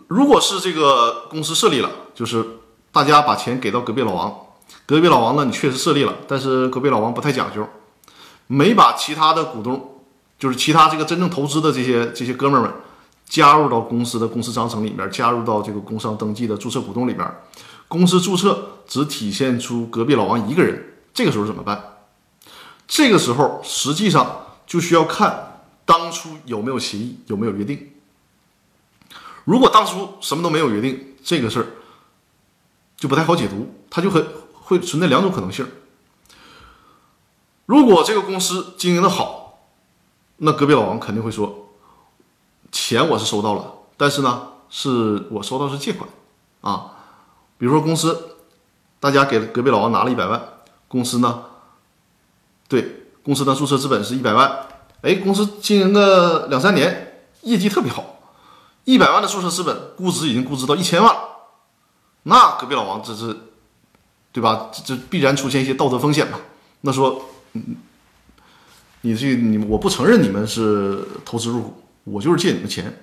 [0.09, 2.45] 如果是这个公司设立了，就是
[2.93, 4.35] 大家把钱给到隔壁老王，
[4.85, 7.67] 隔壁老王呢，你确实设立了，但是隔壁老王不太讲究，
[8.47, 10.03] 没把其他的股东，
[10.39, 12.73] 就是其他这个真正投资的这些这些哥们儿们
[13.29, 17.29] 加入到公司的公司章程里面，加入到这个工商登记的注册股东里面，
[17.89, 21.83] 公司注册只体现出隔壁老王一个人，这个时候怎么办？
[22.87, 27.91] 这个时候实际上就需要看当初有没有协议，有没有约定。
[29.45, 31.67] 如果当初什么都没有约定，这个事儿
[32.97, 35.67] 就不太好解读，它就很会存在两种可能性。
[37.67, 39.69] 如果这个公司经营的好，
[40.37, 41.66] 那隔壁老王肯定会说，
[42.77, 46.07] 钱我是收到了，但是呢，是我收到是借款
[46.61, 46.93] 啊。
[47.57, 48.37] 比如说公司，
[49.01, 50.43] 大家给隔壁老王拿了一百万，
[50.87, 51.45] 公司呢。
[52.69, 54.67] 对公司的注册资本是一百万，
[55.01, 58.19] 哎，公司经营个两三年，业绩特别好，
[58.85, 61.21] 一百万的注册资本估值已经估值到一千万了，
[62.25, 63.35] 那隔壁老王这是，
[64.33, 64.69] 对吧？
[64.71, 66.39] 这这必然出现一些道德风险嘛？
[66.83, 67.23] 那说，
[67.55, 67.77] 嗯，
[69.01, 73.03] 你这你我不承认你们是投资入股，我就是借你们钱，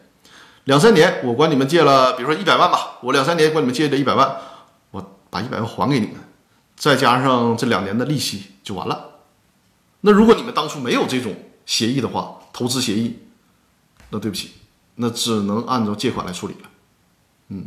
[0.64, 4.38] 两三年我管你们借了，比如说一百万吧，我两三年管你们借了一百万，
[4.92, 6.16] 我把一百万还给你们，
[6.78, 9.10] 再加上这两年的利息就完了。
[10.00, 11.36] 那如果你们当初没有这种
[11.66, 13.20] 协议的话，投资协议，
[14.10, 14.52] 那对不起，
[14.96, 16.70] 那只能按照借款来处理了。
[17.50, 17.66] 嗯，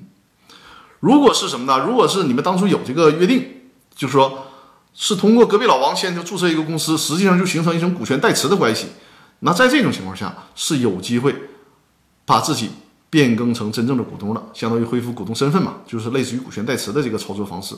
[1.00, 1.84] 如果是什么呢？
[1.86, 4.46] 如果是你们当初有这个约定，就是说
[4.94, 8.86] 是通过隔壁老王先就注册一个公司，实际上就形成一种股权代持的关系。
[9.40, 11.34] 那在这种情况下是有机会
[12.24, 12.70] 把自己
[13.10, 17.76] 变更成真正的股东的，相当于恢复股东身份嘛，就是类似于股权代持的这个操作方式。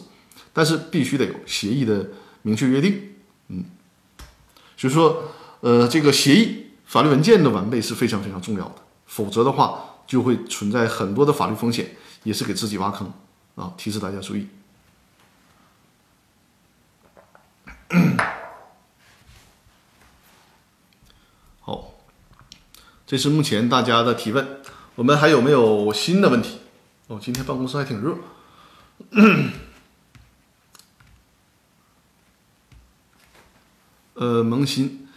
[0.53, 2.09] 但是必须得有协议的
[2.43, 3.13] 明确约定。
[3.49, 3.65] 嗯。
[4.77, 5.25] 所以说，
[5.61, 13.13] 呃，这个协议法律文件的完备是非常非常重要的，否则的话就会存在很多的法律风险，也是给自己挖坑
[13.57, 13.75] 啊！
[13.77, 14.47] 提示大家注意。
[23.09, 24.47] 这是目前大家的提问，
[24.95, 26.59] 我们还有没有新的问题？
[27.07, 28.15] 哦，今天办公室还挺热。
[34.13, 35.09] 呃，萌新，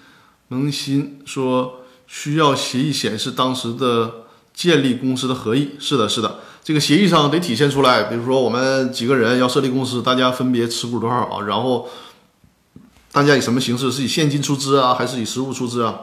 [0.47, 4.23] 萌新说需要协议显示当时的
[4.53, 5.71] 建立公司的合意。
[5.77, 8.03] 是的，是的，这个协议上得体现出来。
[8.03, 11.41] 比如说，我们几个人要设立公司，大家分别持股多少啊？
[11.45, 11.89] 然后
[13.11, 13.91] 大家以什么形式？
[13.91, 15.99] 是以现金出资啊，还是以实物出资啊？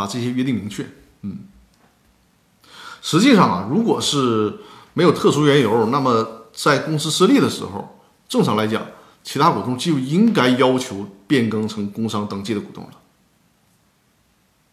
[0.00, 0.86] 把这些约定明确。
[1.20, 1.40] 嗯，
[3.02, 4.60] 实际上啊，如果是
[4.94, 8.82] 没有特殊缘由，那么在公司设立的时候，正常来讲。
[9.22, 12.90] 其他股东就应该要求变更成工商登记的股东了，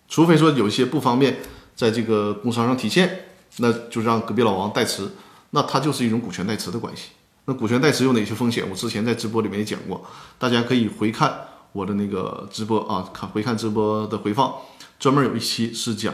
[0.08, 1.40] 除非说有一些不方便
[1.76, 3.26] 在这个工商上体现，
[3.58, 5.12] 那就让隔壁老王代持，
[5.50, 7.10] 那他就是一种股权代持的关系。
[7.44, 8.66] 那股权代持有哪些风险？
[8.70, 10.02] 我之前在直播里面也讲过，
[10.40, 11.30] 大家可以回看
[11.74, 14.56] 我的那个直播啊，看回看直播的回放，
[15.00, 16.14] 专门有一期是讲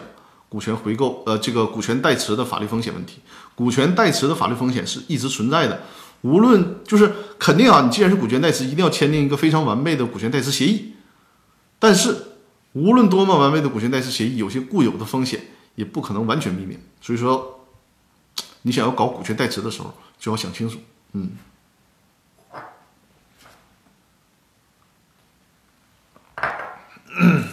[0.49, 3.21] 股权回购，呃，这个股权代持的法律风险问题。
[3.55, 5.81] 股权代持的法律风险是一直存在的。
[6.21, 10.93] 无论就是肯定啊，你既然是股权代持，一定要签订一个非常完备的股权代持协议。
[11.79, 12.15] 但是，
[12.73, 15.41] 无论多么完备的股权代持协议，有些固有的风险
[15.75, 16.79] 也不可能完全避免。
[17.01, 17.65] 所以说，
[18.61, 20.79] 你想要搞股权代持的时候，就要想清楚。
[21.11, 21.31] 嗯。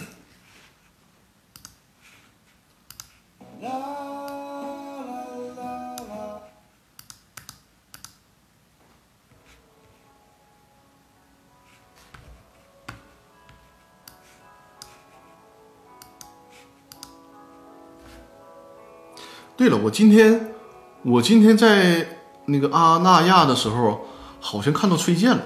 [19.57, 20.55] 对了，我今天
[21.03, 24.07] 我今天在那个阿那亚的时候，
[24.39, 25.43] 好像看到崔健了，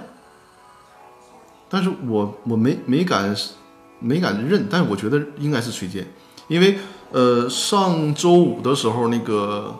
[1.67, 3.35] 但是我我没没敢
[3.99, 6.07] 没敢认，但是我觉得应该是崔健，
[6.47, 6.77] 因为
[7.11, 9.73] 呃上周五的时候那个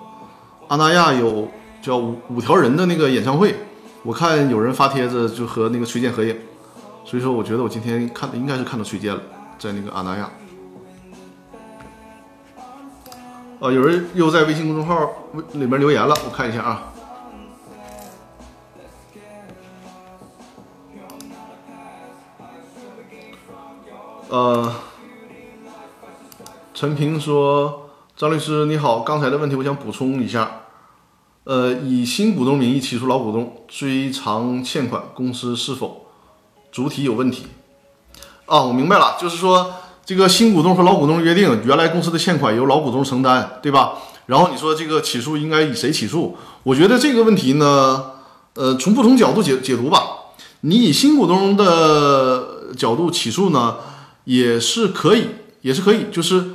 [0.67, 1.47] 阿那亚有
[1.81, 3.55] 叫五五条人的那个演唱会，
[4.03, 6.35] 我看有人发帖子就和那个崔健合影，
[7.03, 9.21] 所以说我觉得我今天看的应该是看到崔健了，
[9.59, 10.29] 在那个阿那亚。
[13.61, 15.09] 啊，有人又在微信公众号
[15.53, 16.91] 里面留言了，我看一下啊。
[24.27, 24.73] 呃，
[26.75, 30.63] 陈平说：“张律师你好，刚才的问题我想补充一下。
[31.45, 36.07] 呃，以新股东名义起诉老股东追偿欠款，公司是否
[36.73, 37.47] 主体有问题？”
[38.45, 39.73] 啊，我明白了，就是说。
[40.05, 43.93] 这个新股东和老股东约定，原来公司的欠款由老股东承担，对吧？
[44.27, 46.37] 然后你说这个起诉应该以谁起诉？
[46.61, 48.11] 我觉得这个问题呢，
[48.53, 50.03] 呃，从不同角度解解读吧。
[50.61, 53.77] 你以新股东的角度起诉呢，
[54.25, 55.29] 也是可以，
[55.61, 56.51] 也是可以，就是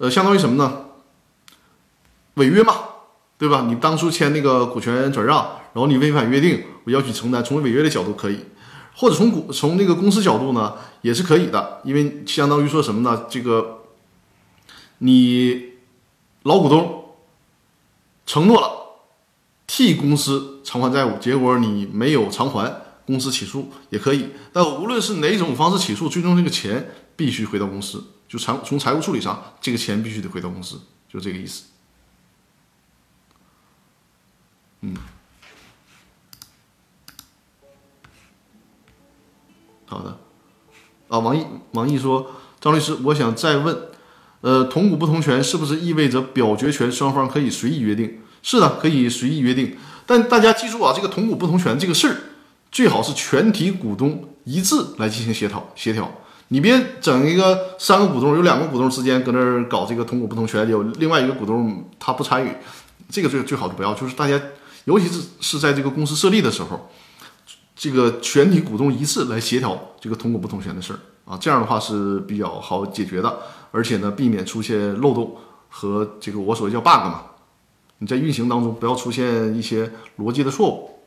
[0.00, 0.86] 呃，相当于什么呢？
[2.34, 2.74] 违约嘛，
[3.36, 3.66] 对吧？
[3.68, 5.36] 你当初签那个股权转让，
[5.74, 7.44] 然后你违反约定，我要去承担。
[7.44, 8.46] 从违约的角度可以，
[8.96, 13.26] 或者从股从那个公司角度呢，也是可以的，因为相当于说什么呢？
[13.28, 13.82] 这个
[15.00, 15.74] 你
[16.44, 17.04] 老股东
[18.24, 18.70] 承诺了
[19.66, 24.30] 替公司偿还债务，结果你没有偿还，公司起诉也可以。
[24.50, 31.64] 但无论是哪种方式起诉，最终这个钱必须回到公司，就财从财务处理上，这个钱必须得回到公司，就这个意思。
[34.82, 34.94] 嗯，
[39.84, 40.16] 好的。
[41.08, 43.88] 啊，王毅，王毅说，张律师，我想再问，
[44.42, 48.20] 呃，同股不同权是不是意味着表决权双方可以随意约定？
[48.44, 49.76] 是的，可以随意约定。
[50.06, 52.16] 但大家记住啊，这个同股不同权这个事儿，
[52.70, 56.08] 最好是全体股东一致来进行协调协调。
[56.52, 62.50] 你别整一个三个股东，有两个股东之间搁那儿搞这个同股不同权，有另外一个股东他不参与，
[63.08, 64.40] 这个最最好的不要，就是大家。
[64.86, 66.88] 尤其是是在这个公司设立的时候，
[67.76, 73.38] 这个全体股东一致来协调这个同股不同权的事儿啊，这样的话是比较好解决的，
[73.70, 75.36] 而且呢，避免出现漏洞
[75.68, 77.24] 和这个我所谓叫 bug 嘛。
[77.98, 80.98] 你在运行当中不要出现一些逻辑的错误。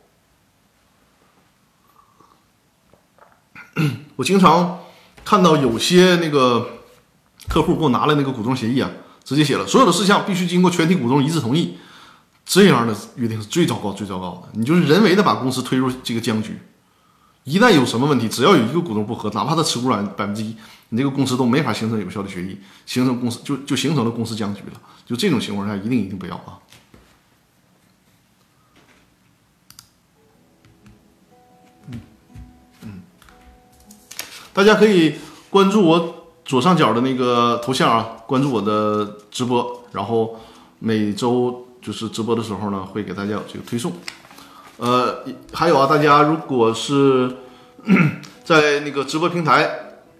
[4.15, 4.82] 我经常
[5.23, 6.67] 看到有些那个
[7.47, 8.89] 客户给我拿了那个股东协议啊，
[9.23, 11.77] 直接写了所有的事项必须经过全体股东一致同意。
[12.45, 14.59] 这样的约定是最糟糕、最糟糕的。
[14.59, 16.59] 你就是人为的把公司推入这个僵局。
[17.45, 20.55] 一旦有什么问题，只要有一个股东不和，哪怕他持股量百分之一，
[20.89, 24.81] 你这个公司都没法形成有效的决议，形成公司就就形成了公司僵局了。
[25.05, 26.59] 就这种情况下，一定一定不要啊。
[34.53, 35.15] 大家可以
[35.49, 40.39] 关注我左上角的那个头像啊，关注我的直播，然后
[40.79, 41.67] 每周。
[41.83, 43.91] 就是直播的时候呢，会给大家有这个推送。
[44.77, 45.17] 呃，
[45.51, 47.29] 还有啊，大家如果是
[48.45, 49.69] 在那个直播平台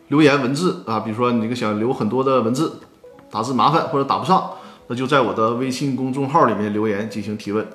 [0.09, 2.81] 留言文字啊，比如说你这个想留很多的文字，
[3.31, 4.51] 打字麻烦或者打不上，
[4.87, 7.65] 那就在我的微信公众号里面留言进行提问，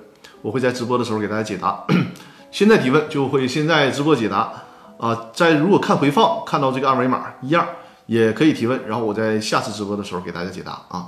[0.42, 1.83] 我会在直播的时候给大家解答。
[2.51, 4.53] 现在提问就会现在直播解答
[4.98, 7.66] 啊，在如果看回放看到这个二维码一样
[8.06, 11.06] 也可以提问，然后我在下次直播的时候给大家解答啊。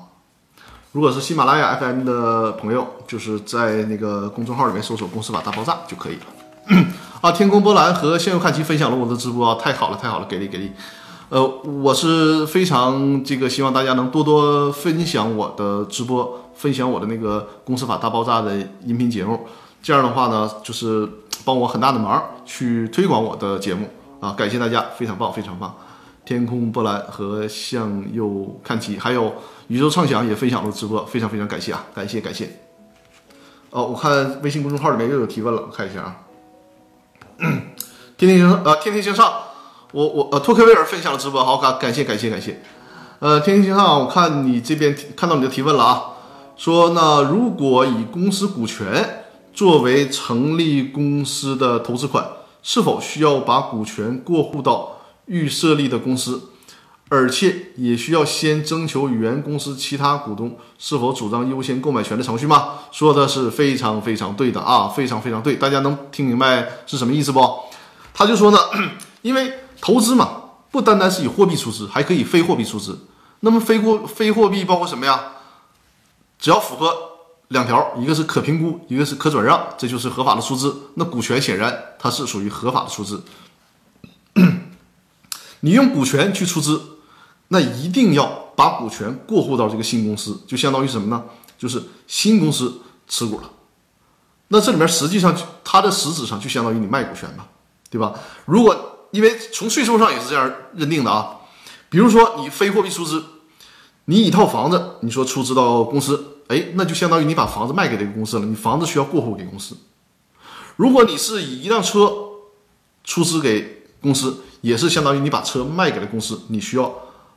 [0.92, 6.86] 如果是喜马拉雅 FM 的朋友，就是在那个公众号里面搜索“公司法大爆炸”就可以了。
[7.22, 10.72] 啊，天空波澜和向右看齐分享了我的直播啊，太好了，太好了，给力给力。
[11.28, 19.46] 呃，我是非常这个希望大家能多多分享我的直播，分享我的那个“公司法大爆炸”的音频节目。
[19.80, 21.08] 这样的话呢，就是
[21.44, 23.88] 帮我很大的忙，去推广我的节目
[24.20, 24.32] 啊。
[24.32, 25.74] 感谢大家，非常棒，非常棒。
[26.24, 29.32] 天空波澜和向右看齐，还有。
[29.70, 32.50] 宇宙畅想也分享了直播，非常非常感谢啊，感谢感谢。
[33.70, 36.16] 哦，我看微信公众号里面又有提问了，我看一下啊。
[38.18, 39.32] 天天向上呃天天向上，
[39.92, 42.60] 我我呃托克维尔分享了直播，好感感谢感谢感谢。
[43.20, 46.04] 呃，天天向上，我看你这边看到你的提问了啊，
[46.56, 49.24] 说那如果以公司股权
[49.60, 52.26] 作为成立公司的投资款，
[52.62, 54.96] 是否需要把股权过户到
[55.26, 56.44] 预设立的公司？
[57.10, 62.78] 而且也需要先征求原公司其他股东是否主张优先购买权的程序吗？
[62.90, 67.46] 说的是非常非常对的啊，非常非常对，大家能听明白是什么意思不？
[68.14, 68.58] 他就说呢，
[69.20, 72.98] 因为投资嘛，不单单是以货币出资，还可以非货币出资。
[73.40, 75.32] 那么非货非货币包括什么呀？
[76.38, 77.08] 只要符合
[77.50, 80.74] 两条，一个是可评估，一个是可转让，这就是合法的出资。
[80.94, 83.22] 那股权显然它是属于合法的出资。
[85.60, 86.80] 你用股权去出资。
[87.52, 91.24] 那一定要把股权过户到这个新公司，就相当于什么呢？
[91.58, 93.50] 就是新公司持股了。
[94.46, 97.46] 那这里面实际上它的实质上就相当于你卖股权嘛，
[97.90, 98.14] 对吧？
[98.44, 101.38] 如果因为从税收上也是这样认定的啊。
[101.88, 103.24] 比如说你非货币出资，
[104.04, 109.76] 你一套房子，你说出资到公司，哎，那就相当于你把房子卖给这个公司了，你房子需要过户给公司。
[110.76, 112.12] 如果你是以一辆车
[113.04, 116.92] 出资给公司，也是相当于你把车卖给了公司，你需要。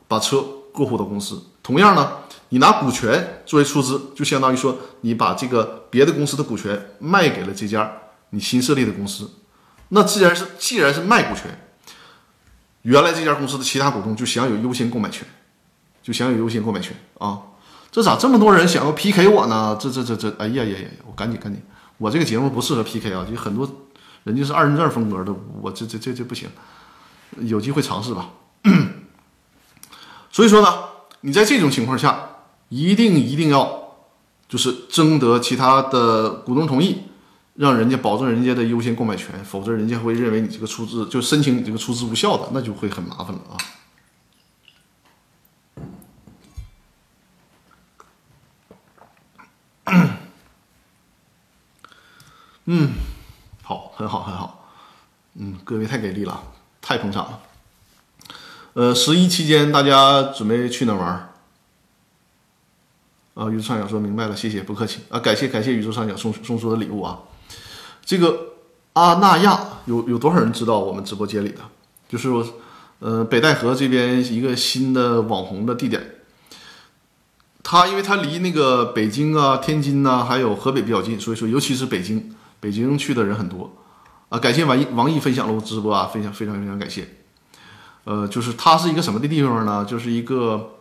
[0.06, 2.18] 把车过户到公司，同样呢，
[2.50, 7.90] 你拿股权作为出资，就相当于说你把这个别的公司的股权卖给了这家
[8.28, 9.30] 你新设立的公司。
[9.88, 11.58] 那既然是既然是卖股权，
[12.82, 15.26] 原来这家公司的其他股东就享有优先购买权，
[16.02, 17.40] 就享有优先购买权啊。
[17.94, 19.78] 这咋这么多人想要 PK 我呢？
[19.78, 20.88] 这这这这，哎呀呀呀！
[21.06, 21.62] 我赶紧赶紧，
[21.96, 23.70] 我这个节目不适合 PK 啊，就很多
[24.24, 25.32] 人家是二人转风格的，
[25.62, 26.48] 我这这这这不行，
[27.38, 28.30] 有机会尝试吧。
[30.32, 30.74] 所以说呢，
[31.20, 32.30] 你在这种情况下，
[32.68, 33.94] 一定一定要
[34.48, 37.02] 就是征得其他的股东同意，
[37.54, 43.56] 让人家保证人家的优先购买权，否则人家会认为你这个出资就申请你这个出资无效的，那就会很麻烦了啊。
[52.66, 52.92] 嗯，
[53.62, 54.70] 好，很好，很好。
[55.34, 56.42] 嗯，各位太给力了，
[56.80, 57.40] 太捧场了。
[58.74, 61.30] 呃，十一期间大家准备去哪玩？
[63.34, 67.20] 啊，宇宙上角说明白了，谢谢，不客气啊，感谢感谢宇宙上角送送出的礼物啊。
[68.04, 68.54] 这个
[68.94, 71.60] 阿那亚有有多少人知道我们直播间里的？
[72.08, 72.28] 就是
[73.00, 76.13] 呃北戴河这边一个新的网红的地点。
[77.74, 83.68] 它因为它离那个北京啊、天津呐，还有河北比较近，所以说尤其是北京，北京去的人很多
[84.28, 84.38] 啊。
[84.38, 87.08] 感谢王毅王毅分享了我直播啊，分享非常非常感谢。
[88.04, 89.84] 呃，就是它是一个什么的地方呢？
[89.84, 90.74] 就是一个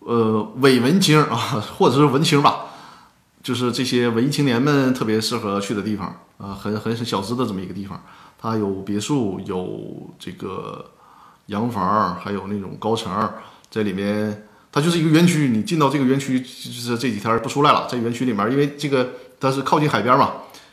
[0.00, 1.34] 呃伪文青啊，
[1.78, 2.66] 或者是文青吧，
[3.42, 8.04] 就是这些文艺青年们特别适合去的地方啊，很很小资的这么一个地方。
[8.38, 10.90] 它有别墅，有这个
[11.46, 13.10] 洋房，还有那种高层，
[13.70, 14.45] 在里面。
[14.76, 17.88] 它就是一个园区，你进到这个园区就是这几天不出来了。
[17.90, 19.08] 在园区里面，因为这个
[19.40, 20.32] 它是靠近海边嘛，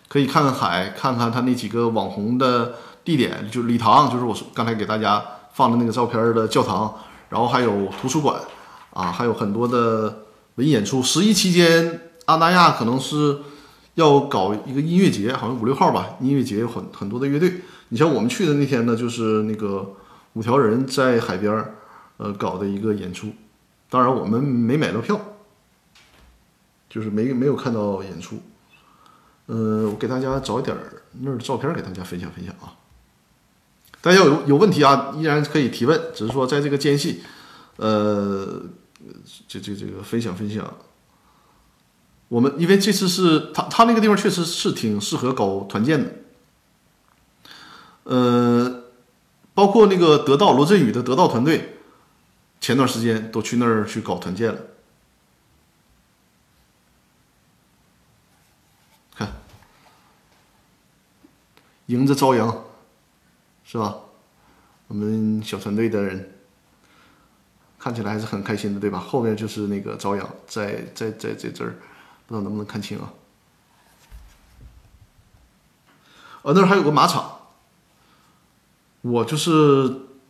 [0.09, 2.73] 可以看看海，看看它那几个网红的
[3.05, 5.23] 地点，就礼堂，就是我刚才给大家
[5.53, 6.93] 放的那个照片的教堂，
[7.29, 8.37] 然后还有图书馆
[8.91, 10.23] 啊，还有很多的
[10.55, 11.01] 文艺演出。
[11.01, 13.37] 十一期间，阿那亚可能是
[13.95, 17.61] 要搞一个音乐节，好像五六号吧，音乐节有很很多的乐队。
[17.87, 19.93] 你像我们去的那天呢，就是那个
[20.33, 21.65] 五条人在海边
[22.17, 23.29] 呃搞的一个演出。
[23.93, 25.21] 当然，我们没买到票，
[26.89, 28.41] 就是没没有看到演出。
[29.45, 30.75] 呃，我给大家找一点
[31.21, 32.73] 那儿的照片给大家分享分享啊。
[34.01, 37.21] 大家有有问题啊，依然可以提问，只是说在这个间隙，
[37.75, 38.63] 呃，
[39.47, 40.73] 这这这个分享分享。
[42.29, 46.11] 我们因为这次是他他那个地方确实是挺适合搞团建的，
[48.05, 48.85] 呃，
[49.53, 51.72] 包括那个得到罗振宇的得到团队。
[52.63, 54.61] 前段时间都去那儿去搞团建了，
[59.13, 59.29] 看，
[61.87, 62.63] 迎着朝阳，
[63.65, 63.97] 是吧？
[64.87, 66.31] 我们小团队的人
[67.77, 68.97] 看起来还是很开心的，对吧？
[68.97, 71.75] 后面就是那个朝阳，在在在在这儿，
[72.25, 73.11] 不知道能不能看清啊？
[76.43, 77.39] 啊，那儿还有个马场，
[79.01, 79.51] 我就是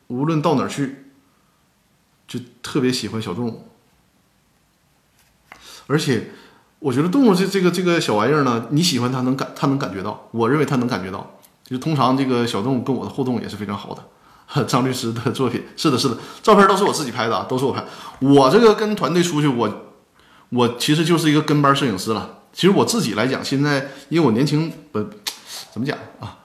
[0.08, 1.03] 无论到哪儿去。
[2.34, 3.68] 就特别喜欢小动物，
[5.86, 6.32] 而且
[6.80, 11.38] 我觉得动物这这个这个小玩意儿呢，你喜欢它能感它能感觉到，我认为它能感觉到。
[11.64, 14.64] 就通常这个小动物跟我的互动也是非常好的。
[14.64, 17.86] 张律师的作品是的，是的，照片都是我自己拍的，都是我拍。
[18.18, 19.94] 我这个跟团队出去，我
[20.50, 22.40] 我其实就是一个跟班摄影师了。
[22.52, 25.00] 其实我自己来讲，现在因为我年轻不
[25.72, 26.40] 怎么讲啊，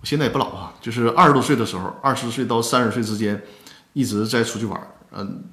[0.00, 3.40] 我现在也不老啊，就是二十多岁的时候，二十岁到三十岁之间
[3.92, 4.80] 一直在出去玩。
[5.12, 5.44] 嗯，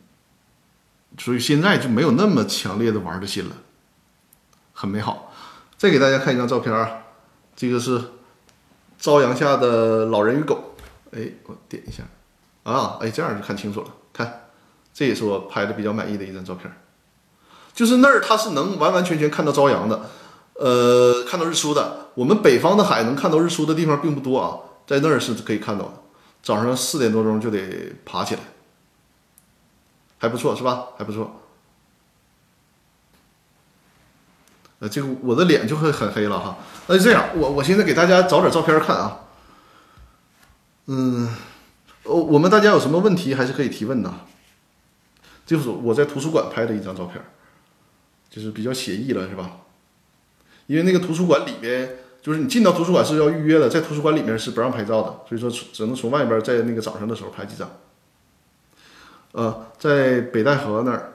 [1.17, 3.55] 所以现在就没有那么强烈的玩的心了，
[4.73, 5.33] 很美好。
[5.77, 7.03] 再给大家看一张照片啊，
[7.55, 8.01] 这个是
[8.97, 10.75] 朝阳下的老人与狗。
[11.11, 12.03] 哎，我点一下
[12.63, 13.87] 啊，哎，这样就看清楚了。
[14.11, 14.47] 看，
[14.93, 16.71] 这也是我拍的比较满意的一张照片。
[17.73, 20.09] 就是那儿它是能完完全全看到朝阳的，
[20.53, 22.07] 呃，看到日出的。
[22.15, 25.93] 我们北方的海能看到日出的地方并不多啊，在那儿是可以看到的。
[26.41, 28.41] 早上四点多钟就得爬起来。
[30.17, 30.87] 还不错是吧？
[30.97, 31.41] 还不错。
[34.79, 36.57] 呃，这个我的脸就会很黑了哈。
[36.87, 39.21] 那就这样，我我现在给大家找点照片看啊。
[40.87, 41.33] 嗯，
[42.03, 44.13] 哦，我们大家有什么问题还是可以提问的。
[45.45, 47.23] 就是我在图书馆拍的一张照片，
[48.29, 49.51] 就是比较写意了是吧？
[50.67, 57.69] 因为那个图书馆里边，就是你进到图书馆是要预约的，在图书馆里面是不让拍照的，所以说只能从外边在那个早上的时候拍几张。
[59.35, 61.11] 呃，在北戴河那儿，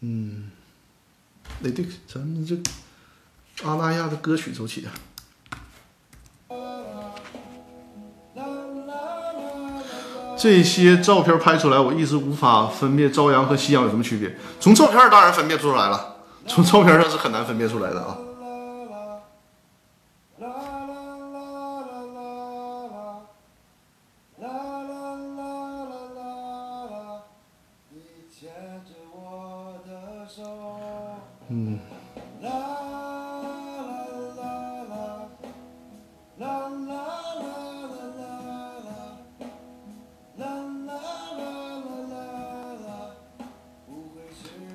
[0.00, 0.50] 嗯，
[1.62, 2.56] 哎对，咱们这
[3.68, 4.88] 阿那亚的歌曲走起啊。
[10.38, 14.38] 这些照片拍出来，我一直无法分辨朝阳和夕阳有什么区别。
[14.58, 16.16] 从照片当然分辨出来了，
[16.46, 18.16] 从照片上是很难分辨出来的啊。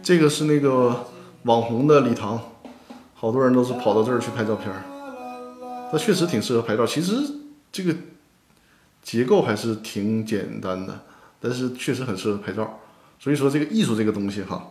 [0.06, 1.08] 这个是那个
[1.46, 2.40] 网红的礼堂，
[3.16, 4.84] 好多人都是跑到这儿去拍照片儿。
[5.92, 7.12] 它确实挺适合拍照，其实
[7.72, 7.96] 这个
[9.02, 11.00] 结构还是挺简单的，
[11.40, 12.80] 但是确实很适合拍照。
[13.20, 14.68] 所以说这个艺术这个东西哈，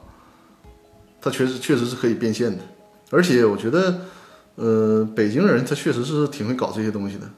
[1.21, 2.63] 它确实确实是可以变现的，
[3.11, 4.03] 而且我觉得，
[4.55, 7.29] 呃，北京人他确实是挺会搞这些东西的。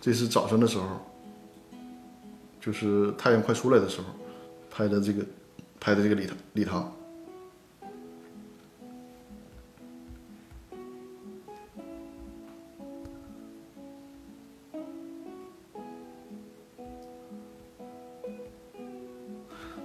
[0.00, 0.84] 这是早上的时候，
[2.60, 4.08] 就是太阳快出来的时候
[4.70, 5.24] 拍的这个
[5.80, 6.94] 拍的这个礼堂礼堂。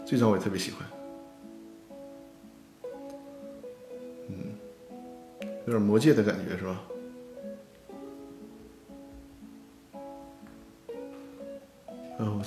[0.05, 0.87] 这张我也特别喜欢，
[4.29, 4.53] 嗯，
[5.65, 6.79] 有点魔界的感觉是吧？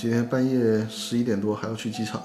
[0.00, 2.22] 今天半夜十一点多还要去机场。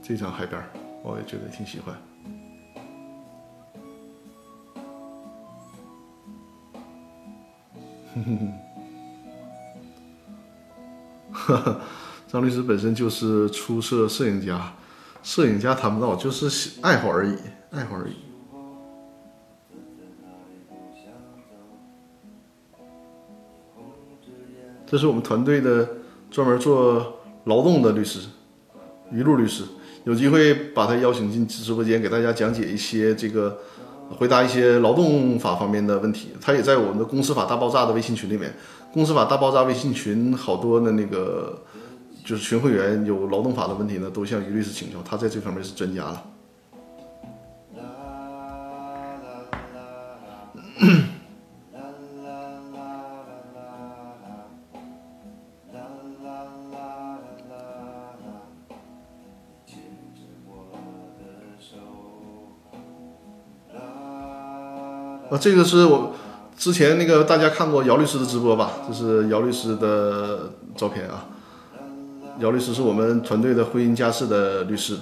[0.00, 0.62] 这张海边
[1.02, 1.96] 我也觉得挺喜欢。
[8.14, 8.38] 哼哼
[11.32, 11.80] 哼
[12.28, 14.72] 张律师本身就是出色摄影家，
[15.22, 17.36] 摄影家谈不到，就是爱好而已，
[17.70, 18.14] 爱好而已。
[24.86, 25.88] 这是我们团队的
[26.30, 28.20] 专门做劳动的律师，
[29.12, 29.64] 于路律师，
[30.04, 33.58] 有机会把他邀请进直播间，给大家讲解一些这个。
[34.18, 38.52] 回答一些劳动法方面的问题，他也在我们的公司法大爆炸的微信群里面。
[38.92, 41.56] 公司法大爆炸微信群好多的那个
[42.30, 46.24] 就是群会员有劳动法的问题呢，都向于律师请教，他在这方面是专家了。
[65.30, 66.12] 啊，这个是我
[66.56, 68.70] 之前那个大家看过姚律师的直播吧？
[68.86, 71.26] 这是姚律师的照片啊。
[72.40, 74.98] 姚律师是我们团队的婚姻家事的律师。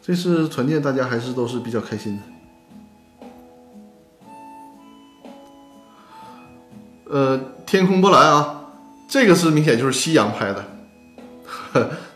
[0.00, 2.22] 这次团建大家还是都是比较开心的。
[7.10, 8.64] 呃，天空波澜啊，
[9.06, 10.64] 这个是明显就是夕阳拍的，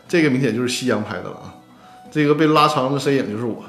[0.07, 1.53] 这个明显就是夕阳拍的了啊。
[2.11, 3.63] 这个被拉长的身影就是我，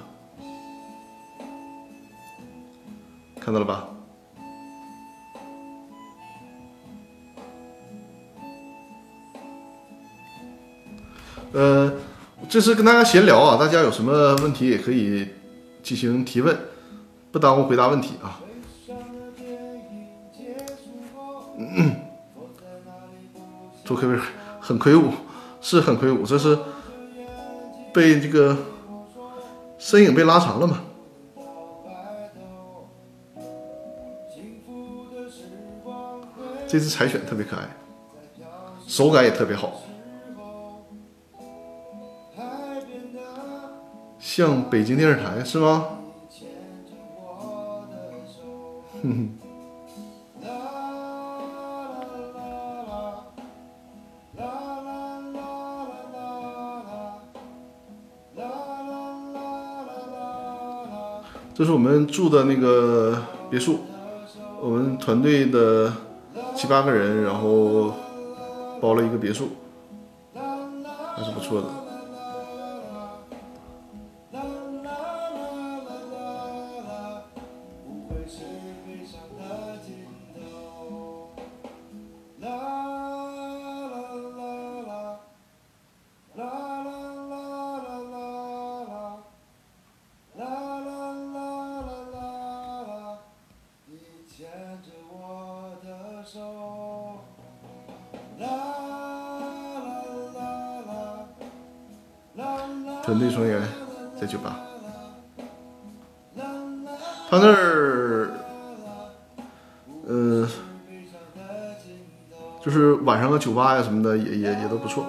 [3.40, 3.88] 看到了吧？
[11.54, 11.92] 呃，
[12.48, 15.28] 这是跟大家闲聊啊，大家有什么问题也可以
[15.84, 16.58] 进行提问，
[17.30, 18.40] 不耽误回答问题啊。
[21.56, 21.94] 嗯，
[23.84, 24.18] 做客位
[24.60, 25.12] 很魁梧，
[25.60, 26.58] 是很魁梧，这是。
[27.92, 28.56] 被这个
[29.78, 30.80] 身影被拉长了嘛？
[36.66, 37.62] 这只柴犬特别可爱，
[38.88, 39.80] 手感也特别好，
[44.24, 45.84] 像北京电视台是吗？
[49.02, 49.28] 哼哼。
[61.54, 63.80] 这是我们住的那个别墅，
[64.62, 65.92] 我们团队的
[66.56, 67.92] 七八个人，然后
[68.80, 69.50] 包了一个别墅，
[70.34, 71.83] 还是不错的。
[113.44, 115.04] 酒吧呀什么的也也也都不错。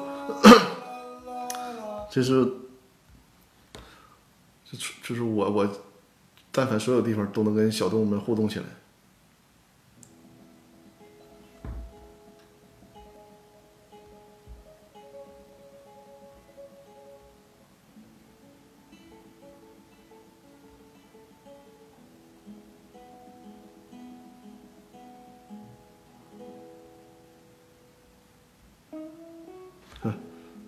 [2.12, 2.46] 这是，
[4.70, 5.66] 这就是我我，
[6.52, 8.66] 但凡所有地方都能跟小动物们互动起来。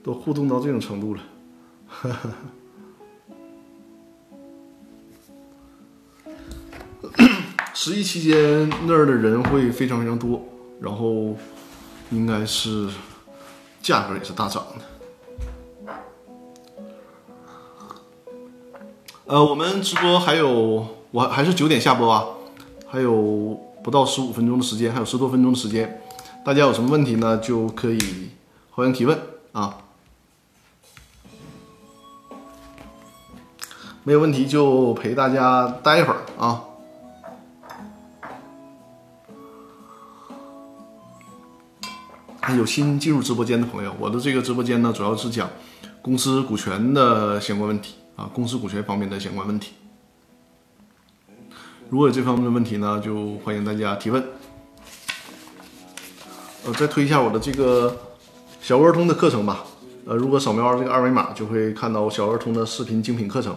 [0.08, 1.22] 都互动到这种程度了。
[7.74, 10.42] 十一期间那儿的人会非常非常多，
[10.80, 11.36] 然后
[12.10, 12.88] 应该是
[13.82, 14.86] 价格也是大涨的。
[19.26, 22.24] 呃，我们直播还有，我还是九点下播啊，
[22.88, 26.02] 还有不到十五分钟的时间，还有十多分钟的时间，
[26.46, 28.30] 大家有什么问题呢，就可以
[28.72, 29.20] 欢迎提问
[29.52, 29.80] 啊。
[34.08, 36.64] 没有问题就陪大家待一会儿啊。
[42.56, 45.50] 有新进入直播间的朋友，我的这个直播间呢，主要是讲
[46.02, 49.74] 公司股权的相关问题啊，公司股权方面的相关问题。
[51.90, 54.24] 如果有这方面的问题呢，就欢迎大家提问。
[56.66, 57.94] 呃，再推一下我的这个
[58.62, 59.66] 小儿童的课程吧。
[60.06, 63.54] 呃，如果扫描这个二维码，就会看到小儿童的视频精品课程。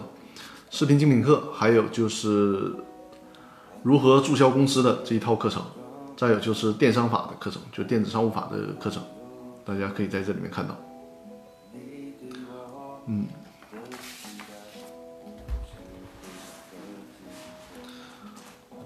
[0.73, 2.73] 视频精品课，还有就是
[3.83, 5.61] 如何注销公司的这一套课程，
[6.15, 9.03] 再有就是电商法的课程，就电子商务法的课程，
[9.65, 10.77] 大家可以在这里面看到。
[13.05, 13.27] 嗯，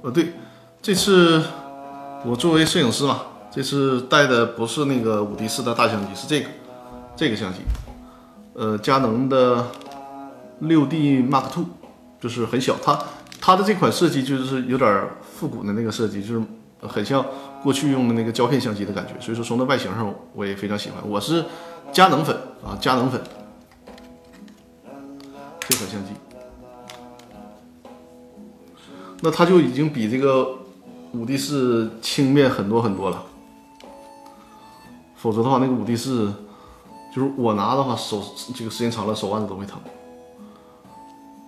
[0.01, 0.33] 呃，对，
[0.81, 1.43] 这次
[2.25, 3.21] 我作为摄影师嘛，
[3.51, 6.49] 这次带的不是那个五 D 四的大相机，是这个
[7.15, 7.59] 这个相机，
[8.55, 9.67] 呃，佳能的。
[10.59, 11.65] 六 D Mark Two
[12.19, 12.97] 就是很小，它
[13.39, 16.41] 它的这款设计就是有点复古的那个设计，就是
[16.81, 17.25] 很像
[17.61, 20.97] 过去用的那个胶片相机的感觉，所以说从那外形上我也非常喜欢。
[21.07, 21.43] 我是
[21.91, 23.21] 佳能粉啊，佳能粉
[25.59, 26.11] 这款相机，
[29.21, 30.57] 那它就已经比这个
[31.11, 33.23] 五 D 四轻便很多很多了，
[35.15, 36.33] 否则的话那个五 D 四
[37.13, 39.79] 就是我拿的话手这个时间长了手腕子都会疼。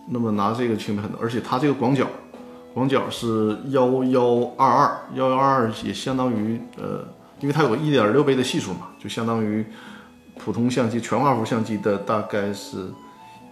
[0.10, 2.08] 那么拿这个轻便很多，而且它这个广角，
[2.74, 7.05] 广角是幺幺二二，幺幺二二也相当于呃，
[7.41, 9.66] 因为它有个一点六倍的系数嘛，就相当于
[10.38, 12.89] 普通相机全画幅相机的大概是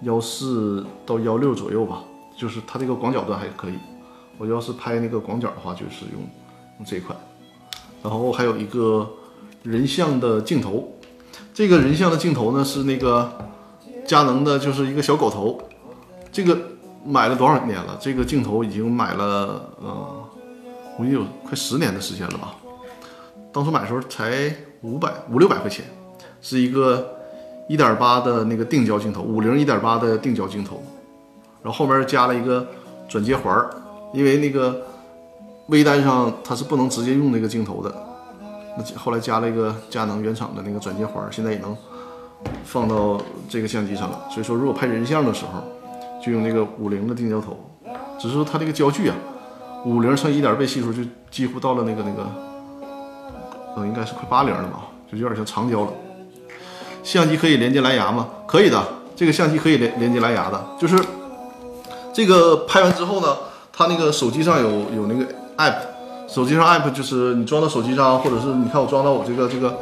[0.04, 2.04] 幺四到幺六左右吧，
[2.38, 3.74] 就是它这个广角段还可以。
[4.38, 6.22] 我要是拍那个广角的话，就是用
[6.78, 7.18] 用这一款。
[8.04, 9.10] 然后还有一个
[9.64, 10.94] 人像的镜头，
[11.54, 13.32] 这个人像的镜头呢是那个
[14.06, 15.60] 佳能的，就是一个小狗头。
[16.36, 16.58] 这个
[17.06, 17.98] 买了多少年了？
[18.02, 20.22] 这个镜头已经买了，嗯，
[20.98, 22.54] 估计有快十年的时间了吧。
[23.54, 25.86] 当初买的时候才五百五六百块钱，
[26.42, 27.16] 是一个
[27.70, 30.84] 一点八的那个定焦镜头，五零一点八的定焦镜头，
[31.64, 32.68] 然后后面加了一个
[33.08, 33.74] 转接环儿，
[34.14, 34.82] 因为那个
[35.68, 37.96] 微单上它是不能直接用那个镜头的，
[38.78, 41.74] 那后来加了一个佳能原厂的那个转接环儿，现在也能
[42.66, 44.20] 放到这个相机上了。
[44.30, 45.64] 所以说，如果拍人像的时候，
[46.26, 47.56] 就用那个五零的定焦头，
[48.18, 49.16] 只是说它这个焦距啊，
[49.86, 52.28] 五零乘一点倍系数就几乎到了那个那个，
[53.76, 55.92] 呃，应该是快八零了吧，就有点像长焦了。
[57.04, 58.28] 相机可以连接蓝牙吗？
[58.48, 58.84] 可以的，
[59.16, 60.66] 这个相机可以连连接蓝牙的。
[60.80, 61.00] 就是
[62.12, 63.28] 这个拍完之后呢，
[63.72, 65.24] 它那个手机上有有那个
[65.58, 65.76] app，
[66.28, 69.78] 手机上 app 就是你装到手机上，或者是你看我装到我这个这个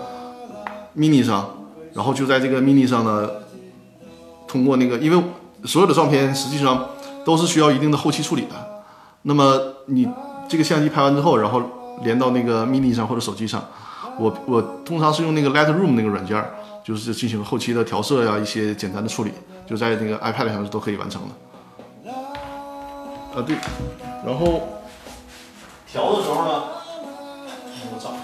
[0.98, 1.50] mini 上，
[1.94, 3.30] 然后就在这个 mini 上呢，
[4.46, 5.24] 通过那个因为。
[5.66, 6.90] 所有的照片实际上
[7.26, 8.84] 都是需要一定的后期处理的。
[9.24, 10.08] 那么你
[10.50, 11.62] 这个相机拍完之后，然后
[12.04, 13.64] 连到那个 mini 上或者手机上，
[14.20, 16.44] 我我通常是用那个 Lightroom 那个软件，
[16.84, 19.32] 就是进行后期的调色呀，一些简单的处理，
[19.66, 21.30] 就在那个 iPad 上都可以完成的。
[22.12, 23.56] 啊对，
[24.24, 24.62] 然后
[25.92, 26.64] 调的时候呢，
[27.92, 28.24] 我找一下。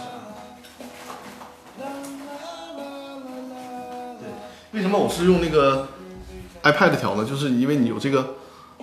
[4.20, 4.28] 对，
[4.74, 5.88] 为什么我是用那个
[6.64, 8.36] ？iPad 调呢，就是因为你有这个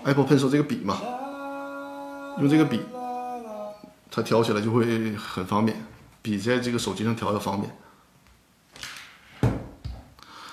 [0.04, 1.00] Apple Pencil 这个笔嘛，
[2.38, 2.80] 用这个笔，
[4.10, 5.86] 它调起来就会很方便，
[6.22, 7.76] 比在这个手机上调要方便。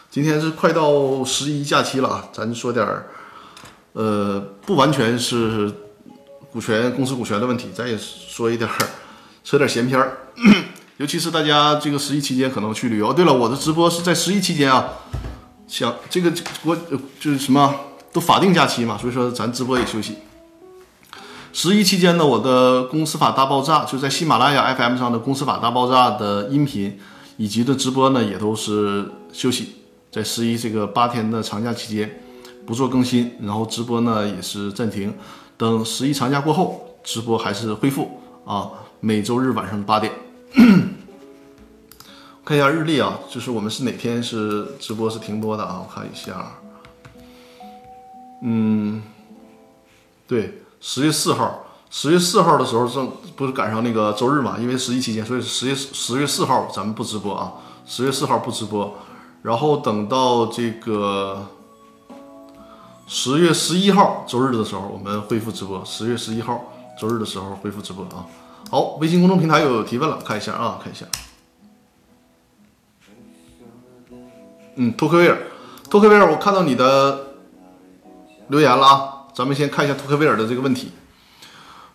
[0.10, 3.08] 今天是快到十一假期了啊，咱说点儿，
[3.94, 5.74] 呃，不完全是
[6.52, 8.76] 股权公司股权的问题，咱也说一点儿，
[9.44, 10.18] 扯点闲篇儿。
[10.98, 13.12] 尤其是大家这个十一期间可能去旅游。
[13.12, 14.88] 对了，我的直播是在十一期间啊。
[15.74, 16.32] 想这个
[16.64, 16.76] 国
[17.20, 17.74] 就是什么
[18.12, 20.18] 都法定假期嘛，所以说咱直播也休息。
[21.52, 27.00] 十一期间呢，我的公司法大爆炸就在喜马拉雅 FM 上的公司法大爆炸的音频
[27.38, 29.78] 以及的直播呢，也都是休息。
[30.12, 32.22] 在十一这个八天的长假期间
[32.68, 35.12] 不做更新，然后直播呢也是暂停。
[35.58, 38.70] 等十一长假过后，直播还是恢复啊，
[39.00, 40.14] 每周日晚上八点。
[42.46, 45.82] 看一下日历啊，就是我们是哪天是直播是停播的啊？
[45.82, 46.52] 我看一下，
[48.42, 49.02] 嗯，
[50.28, 54.58] 对，十月四号，十月四号的时候正不是赶上那个周日嘛？
[54.60, 57.54] 因为十一期间，所以十月十月四号咱们不直播啊，
[57.86, 58.94] 十月四号不直播，
[59.42, 61.48] 然后等到这个
[63.08, 65.82] 十月十一号周日的时候，我们恢复直播。
[65.86, 66.62] 十月十一号
[67.00, 68.26] 周日的时候恢复直播啊。
[68.70, 71.06] 好，微信公众平台有提问了，看一下啊，看一下。
[74.76, 75.38] 嗯，托克维尔，
[75.90, 77.36] 托克维尔，我看到你的
[78.48, 79.10] 留言了啊。
[79.34, 80.92] 咱们先看一下托克维尔的这个问题。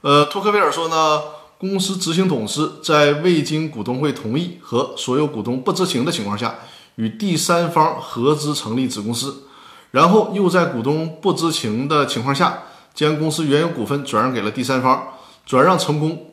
[0.01, 1.21] 呃，托克维尔说呢，
[1.57, 6.57] 公司执行董事在未经股东会同意和所有股东不知情的情况下，
[6.97, 9.45] 与第三方合资成立子公司，
[9.93, 12.65] 然后又在股东不知情的情况下，
[12.95, 15.15] 将公司原有股份转让给了第三方，
[15.47, 16.33] 转让成功，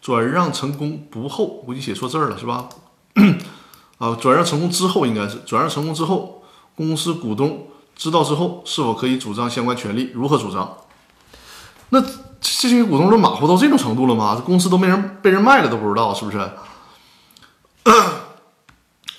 [0.00, 2.68] 转让成功不后，我已经写错字儿了，是吧？
[3.98, 6.42] 啊，转让成功之后应该是转让成功之后，
[6.76, 10.10] 公司股东知道之后，是否可以主张相关权利？
[10.14, 10.76] 如何主张？
[11.88, 14.36] 那这些股东都马虎到这种程度了吗？
[14.38, 16.38] 这公司都没人被人卖了都不知道，是不是？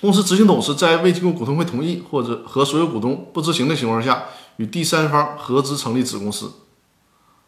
[0.00, 4.22] 公司执行董事在未经过股东会同意或者和所有股东不知情的情况下，
[4.56, 6.52] 与第三方合资成立子公司。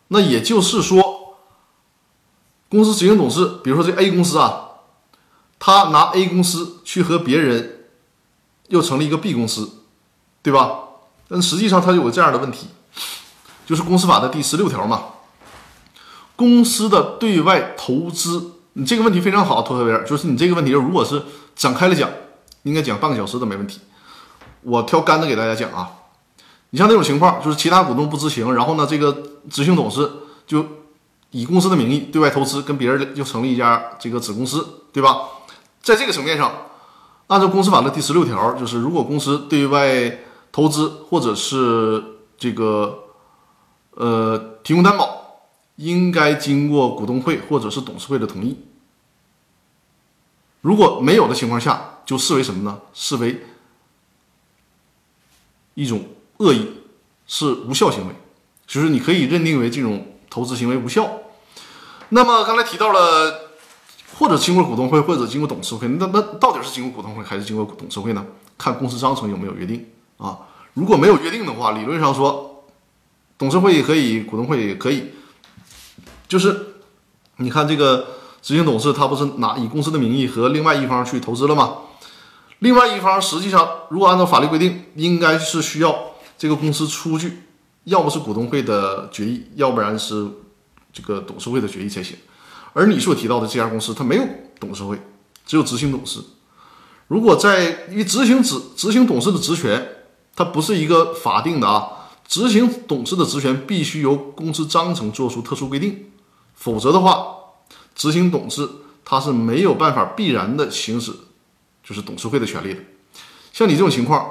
[0.08, 1.38] 那也就是说，
[2.68, 4.68] 公司执行董事，比如说这 A 公司啊。
[5.64, 7.84] 他拿 A 公司去和别人
[8.66, 9.70] 又成立一个 B 公司，
[10.42, 10.72] 对吧？
[11.28, 12.66] 但实际上他有个这样的问题，
[13.64, 15.04] 就是公司法的第十六条嘛，
[16.34, 21.22] 公司的对外投资，你这个问题非常好，托特维尔，就是你这个问题，如果是
[21.54, 22.10] 展开了讲，
[22.64, 23.80] 应该讲半个小时都没问题。
[24.62, 25.88] 我挑干的给大家讲啊，
[26.70, 29.16] 你像那种情况，就是其他股东不知情，然后呢，这个
[29.48, 30.10] 执行董事
[30.44, 30.66] 就
[31.30, 35.20] 以公司的名义对外投资，跟别人又成立一家这个子公司，对吧？
[35.82, 36.68] 在这个层面上，
[37.26, 40.20] 按照公司法的第十六条，就是如果公司对外
[40.52, 42.04] 投资或者是
[42.38, 43.08] 这个
[43.94, 48.56] 呃提供担保，应该经过股东会或者是董事会的同意。
[50.60, 52.80] 如果没有的情况下，就视为什么呢？
[52.94, 53.44] 视为
[55.74, 56.04] 一种
[56.36, 56.68] 恶意，
[57.26, 58.14] 是无效行为，
[58.68, 61.10] 就是你可以认定为这种投资行为无效。
[62.10, 63.50] 那么刚才提到了。
[64.22, 68.24] 或者经过股东会，或者经过董事会，那那到底是经过股东会还是经过董事会呢？
[68.56, 69.84] 看公司章程有没有约定
[70.16, 70.38] 啊？
[70.74, 72.64] 如果没有约定的话，理论上说，
[73.36, 75.10] 董事会也可以，股东会也可以。
[76.28, 76.76] 就是
[77.38, 78.06] 你看这个
[78.40, 81.78] 执行董事，他不是拿以公司的名义和另外一方去投资了吗？
[82.60, 85.92] 另外一方实际上，如果按照法律规定，应该是需要
[86.38, 87.42] 这个公司出具，
[87.84, 90.28] 要不是股东会的决议，要不然是
[90.92, 92.16] 这个董事会的决议才行。
[92.72, 94.26] 而你所提到的这家公司，它没有
[94.58, 95.00] 董事会，
[95.44, 96.20] 只有执行董事。
[97.08, 99.86] 如果在因为执行执执行董事的职权，
[100.34, 106.10] 它不是一个法定的啊，执行董事的职权必须由公司章程作出特殊规定，
[106.54, 107.34] 否则的话，
[107.94, 108.66] 执行董事
[109.04, 111.12] 他是没有办法必然的行使
[111.82, 112.80] 就是董事会的权利的。
[113.52, 114.26] 像你这种情况，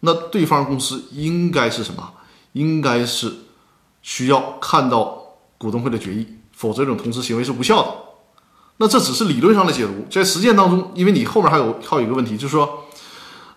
[0.00, 2.12] 那对方公司应该是什么？
[2.52, 3.32] 应该是
[4.02, 6.26] 需要看到股东会的决议。
[6.58, 7.88] 否则，这种投资行为是无效的。
[8.78, 12.84] 那这只是理论上的解读，在实践当中，因为你后面还有还有一个问题，就是说，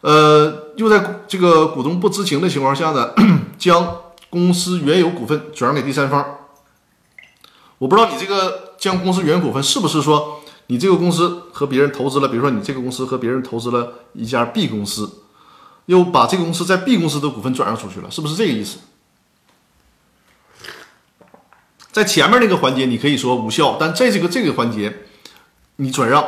[0.01, 3.09] 呃，又在这个股东不知情的情况下呢，
[3.57, 3.95] 将
[4.29, 6.23] 公司原有股份转让给第三方。
[7.79, 15.09] 我不知道你这个将公司原有股份是不是说你这个公司和别人投资了，比如说你这个公司和别人投资了一家 B 公司，
[15.87, 18.77] 又把这个公司在 B 公司的股份转让出去了，是不是这个意思？
[21.91, 24.99] 在前面那个环节，你可以说无效，但在这个这个环节，
[25.75, 26.25] 你转让，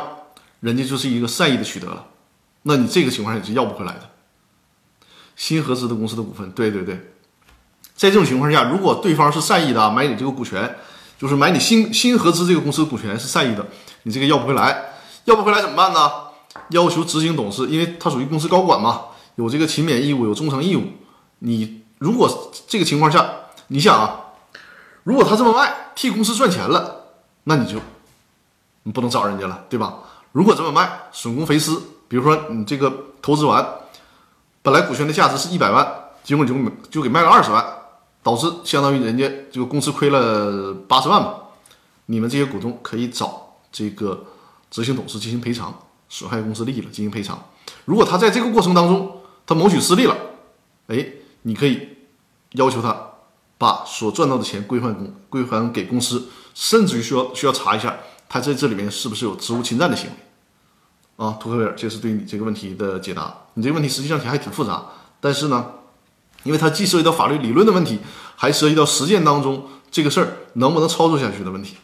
[0.60, 2.06] 人家就是一个善意的取得了，
[2.64, 4.10] 那你这个情况下是要不回来的。
[5.36, 6.94] 新合资的公司的股份，对对对，
[7.96, 10.76] 在这种情况下，如果对方是善意的买你这个股权，
[11.18, 13.66] 就是买你新新合资这个公司的股权是善意的，
[14.02, 14.92] 你这个要不回来，
[15.24, 16.10] 要不回来怎么办呢？
[16.68, 19.06] 要求执行董事，因为他属于公司高管嘛，
[19.36, 20.82] 有这个勤勉义务，有忠诚义务。
[21.38, 23.26] 你如果这个情况下，
[23.68, 24.20] 你想啊。
[25.04, 27.04] 如果他这么卖，替公司赚钱了，
[27.44, 27.78] 那你就
[28.82, 29.98] 你不能找人家了，对吧？
[30.32, 32.92] 如果这么卖，损公肥私，比如说你这个
[33.22, 33.64] 投资完，
[34.62, 35.86] 本来股权的价值是一百万，
[36.24, 36.54] 结果就
[36.90, 37.64] 就给卖了二十万，
[38.22, 41.34] 导致相当于人家这个公司亏了八十万嘛。
[42.06, 44.24] 你们这些股东可以找这个
[44.70, 45.72] 执行董事进行赔偿，
[46.08, 47.38] 损害公司利益了进行赔偿。
[47.84, 50.16] 如果他在这个过程当中他谋取私利了，
[50.88, 51.06] 哎，
[51.42, 51.96] 你可以
[52.52, 53.13] 要求他。
[53.64, 57.96] 把所赚到的钱归还公归还给公司，甚至于需要需要查一下
[58.28, 63.34] 他在这里面是不是有职务侵占的行为，啊，图克维尔，这是对你这个问题的解答。
[63.54, 64.84] 你这个问题实际上还挺复杂，
[65.18, 65.64] 但是呢，
[66.42, 68.00] 因为它既涉及到法律理论的问题，
[68.36, 71.78] 还涉及到实践当中这个事儿能不能操作下去的问题。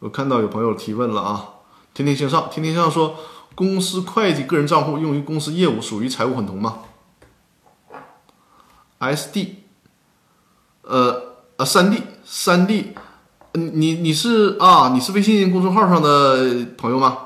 [0.00, 1.48] 我看到有朋友提问了啊，
[1.94, 3.16] 天天向上，天天向上说，
[3.54, 6.80] 公司会计个人账户用于公司业务属于财务混同吗
[9.00, 9.48] ？SD，
[10.82, 11.22] 呃
[11.56, 12.94] 呃，三 D 三 D。
[13.52, 14.90] 你你是啊？
[14.92, 17.18] 你是微信公众号上的朋友吗？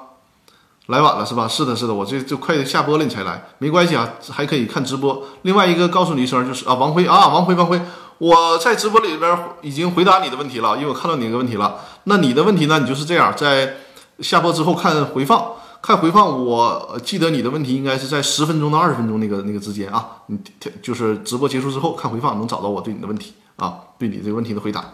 [0.87, 1.47] 来晚了是吧？
[1.47, 5.23] 是的，是的，我这就快下播了，你才来，没关系啊，还可以看直播。
[5.43, 7.81] 另外一个告诉你一声，就是啊，王辉啊，王辉，王辉，
[8.18, 11.81] 我在直播里边已经回答你的问题了，因为我看到你的问题了。
[12.05, 12.79] 那你的问题呢？
[12.79, 13.77] 你就是这样，在
[14.20, 15.53] 下播之后看回放，
[15.83, 16.43] 看回放。
[16.47, 20.22] 我记得你的问题应该是在十分钟到二十分钟那个那个之间啊。
[20.28, 20.39] 你
[20.80, 24.85] 就是直播结束之后看回放，能找到我对你的问题啊，对你这个问题的回答。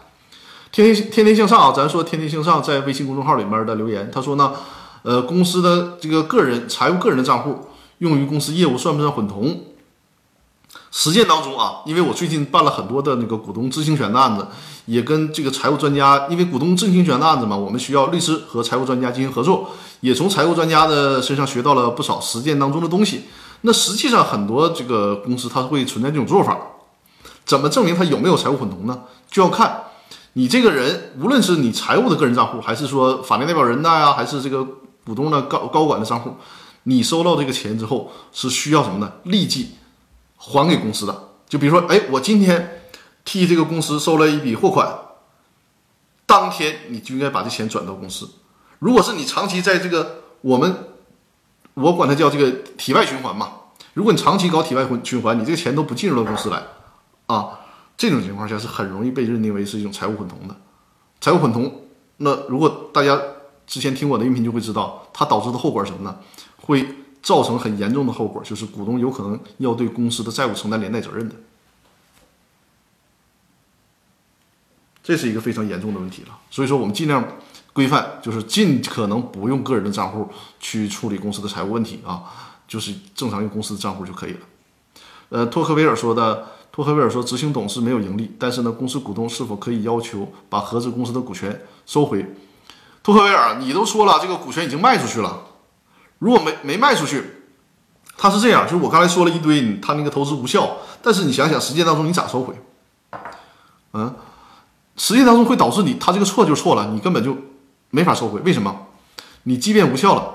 [0.72, 1.72] 天天天天向上啊！
[1.74, 4.52] 咱说天天向上在微信公众号里面的留言，他说呢，
[5.02, 7.68] 呃，公司的这个个人财务个人的账户
[7.98, 9.62] 用于公司业务算不算混同？
[10.90, 14.46] 实践当中啊，因为我最近办了很多的那个股东知情权的案子，
[14.86, 19.70] 也跟这个财务专家，因为股东知情权的案子嘛，我们需要律师和财务专家进行合作，
[20.00, 23.24] 也从财务专家的身上学到了不少实践当中的东西。
[23.62, 26.56] 那实际上很多这个公司它会存在这种做法，
[27.44, 29.02] 怎么证明它有没有财务混同呢？
[29.30, 29.82] 就要看。
[30.34, 34.64] 你这个人，无论是你财务的个人账户，还是说法定代表人的呀，还是这个
[35.04, 36.36] 股东的高高管的账户，
[36.84, 39.10] 你收到这个钱之后是需要什么呢？
[39.24, 39.70] 立即
[40.38, 41.28] 还给公司的。
[41.46, 42.82] 就比如说，哎，我今天
[43.24, 44.98] 替这个公司收了一笔货款，
[46.24, 48.30] 当天你就应该把这钱转到公司。
[48.78, 50.88] 如果是你长期在这个我们，
[51.74, 53.52] 我管它叫这个体外循环嘛。
[53.92, 56.62] 如果你长期搞体外循环，你这个钱都不进入到公司来，
[57.26, 57.60] 啊。
[57.96, 60.54] 这种情况下是很容易被认定为是一种财务混同的，
[61.20, 61.82] 财务混同。
[62.18, 63.20] 那如果大家
[63.66, 66.16] 之前听我的音频就会知道，它导致的后果是什么呢？
[66.58, 66.86] 会
[67.22, 71.34] 造成很严重的后果，就是股东有可能要对公司的债务承担连带责任的。
[75.02, 76.38] 这是一个非常严重的问题了。
[76.50, 77.24] 所以说，我们尽量
[77.72, 80.28] 规范，就是尽可能不用个人的账户
[80.60, 82.24] 去处理公司的财务问题啊，
[82.66, 84.40] 就是正常用公司的账户就可以了。
[85.30, 86.48] 呃，托克维尔说的。
[86.70, 92.24] 托克维尔说，执行董事没有盈利，但是呢，公司股东是否可以要求把合资公司的股权收回？
[93.02, 95.42] 托克维尔，你都说了，这个股权已经卖出去了，
[96.18, 97.22] 如果没没卖出去，
[98.16, 102.54] 他是这样，就是我刚才说了一堆，他那个投资无效，但是你想想，实践当中你咋收回？
[103.92, 104.14] 嗯，
[104.96, 107.36] 实践当中会导致你他这个错就错了，你根本就
[107.90, 108.40] 没法收回。
[108.40, 108.86] 为什么？
[109.44, 110.34] 你即便无效了，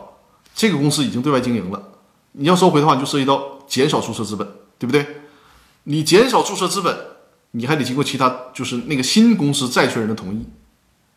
[0.56, 1.84] 这个公司已经对外经营了，
[2.32, 4.48] 你要收回的话，就涉及到减少注册资本，
[4.80, 5.06] 对不对？
[5.84, 6.98] 你减少注册资本，
[7.52, 10.48] 你还得经过其他，就是那个新公司债权人的同意，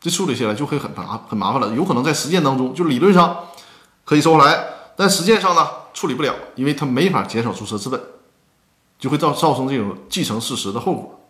[0.01, 1.73] 这处理起来就会很麻很麻烦了。
[1.75, 3.39] 有可能在实践当中，就理论上
[4.07, 8.01] 可以收回来，但实践上呢处理不了，因为他没法减少注册资本，
[8.99, 11.21] 就会造造成这种继承事实的后果。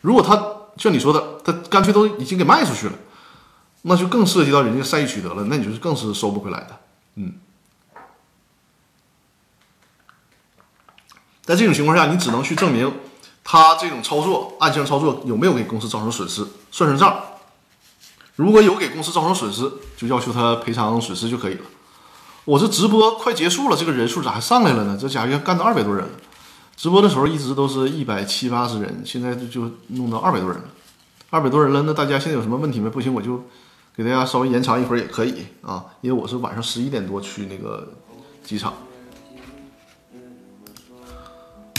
[0.00, 0.34] 如果他
[0.76, 2.92] 像你说的，他干脆都已经给卖出去了，
[3.82, 6.80] 那就更涉及到人家善意取得了，那你就是更是收不回来的，
[7.14, 7.34] 嗯。
[11.42, 12.92] 在这种情况下，你只能去证明
[13.44, 17.20] 他这种操作、暗箱操作有没有给公司造成损失，算算账。
[18.36, 21.60] 如果有给公司造成损失，就要求他赔偿损失就可以了。
[22.44, 24.98] 我这直播快结束了，这个人数咋还上来了呢？
[25.00, 26.10] 这家伙干到二百多人了。
[26.74, 30.64] 直播的时候一直都是一百七八十人，现在就就弄到二百多人了。
[31.30, 32.88] 二百多人了，那大家现在有什么问题没？
[32.90, 33.44] 不行，我就
[33.94, 37.92] 给大家稍微延长一会儿也可以啊，因为我是晚上十一点多去那个
[38.42, 38.72] 机场。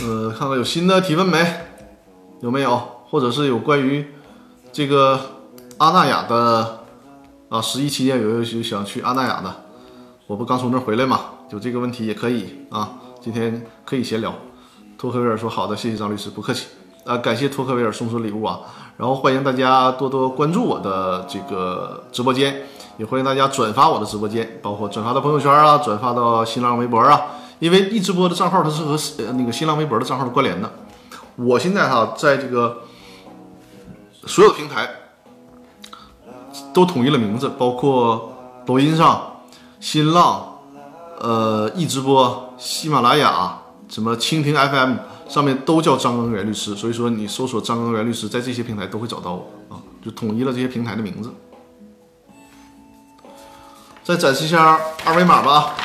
[0.01, 1.45] 呃，看看有新的提问没？
[2.41, 2.77] 有没有？
[3.09, 4.07] 或者是有关于
[4.71, 5.32] 这个
[5.83, 6.79] 阿那亚的
[7.49, 7.61] 啊？
[7.61, 9.53] 十一期间有有想去阿那亚的，
[10.27, 11.19] 我不刚从那回来嘛？
[11.49, 12.93] 有这个问题也可以啊。
[13.19, 14.33] 今天可以闲聊。
[14.97, 16.67] 托克维尔说好的，谢谢张律师，不客气
[17.03, 17.17] 啊。
[17.17, 18.61] 感谢托克维尔送出礼物啊。
[18.95, 22.61] 然后欢迎大家多多关注我的这个直播间，
[22.95, 27.21] 也欢迎大家转发我的直播间，包括转发到朋友圈啊，转发到新浪微博啊。
[27.59, 28.97] 因为一直播的账号它是和
[29.33, 30.71] 那个新浪微博的账号是关联的，
[31.35, 32.83] 我现在哈在这个
[34.25, 34.89] 所有平台
[36.73, 38.33] 都统一了名字，包括
[38.65, 39.37] 抖音上、
[39.79, 40.59] 新浪、
[41.19, 43.57] 呃易直播、喜马拉雅、
[43.89, 44.95] 什么蜻蜓 FM
[45.27, 51.33] 上面都叫张根源律师，所以说你搜索张根源律师，在这些平台都会找到我啊，就统一了这些平台的名字。
[54.03, 55.75] 再展示一下二维码吧。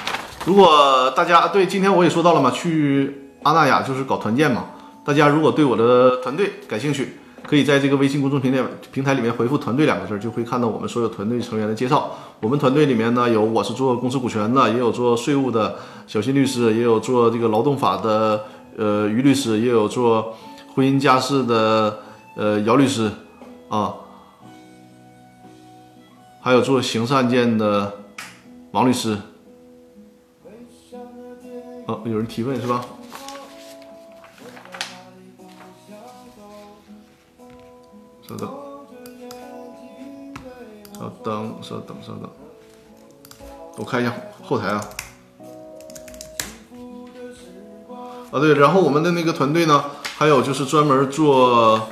[0.45, 4.65] 如果大家对今天我也说到了嘛，去阿那亚就是搞团建嘛。
[5.05, 7.19] 大家如果对我的团队感兴趣，
[7.49, 12.13] 可以在这个微信公众平台平台里面回复“团队”两个字，就会看到我们所有团队成员的介绍。
[12.41, 15.77] 我们团队里面呢，有我是做公司股权的，也有做税务的
[16.07, 18.45] 小新律师，也有做这个劳动法的
[18.77, 20.37] 呃于律师，也有做
[20.75, 22.01] 婚姻家事的
[22.37, 23.11] 呃姚律师
[23.71, 23.95] 啊，
[26.43, 27.95] 还有做刑事案件的
[28.73, 29.17] 王律师。
[31.87, 32.85] 哦，有人提问是吧？
[38.29, 38.49] 稍等，
[40.99, 42.29] 稍等，稍等，稍等，
[43.77, 44.13] 我看一下
[44.43, 44.85] 后台啊。
[48.31, 49.83] 啊，对，然后我们的那个团队呢，
[50.19, 51.89] 还有就是专门做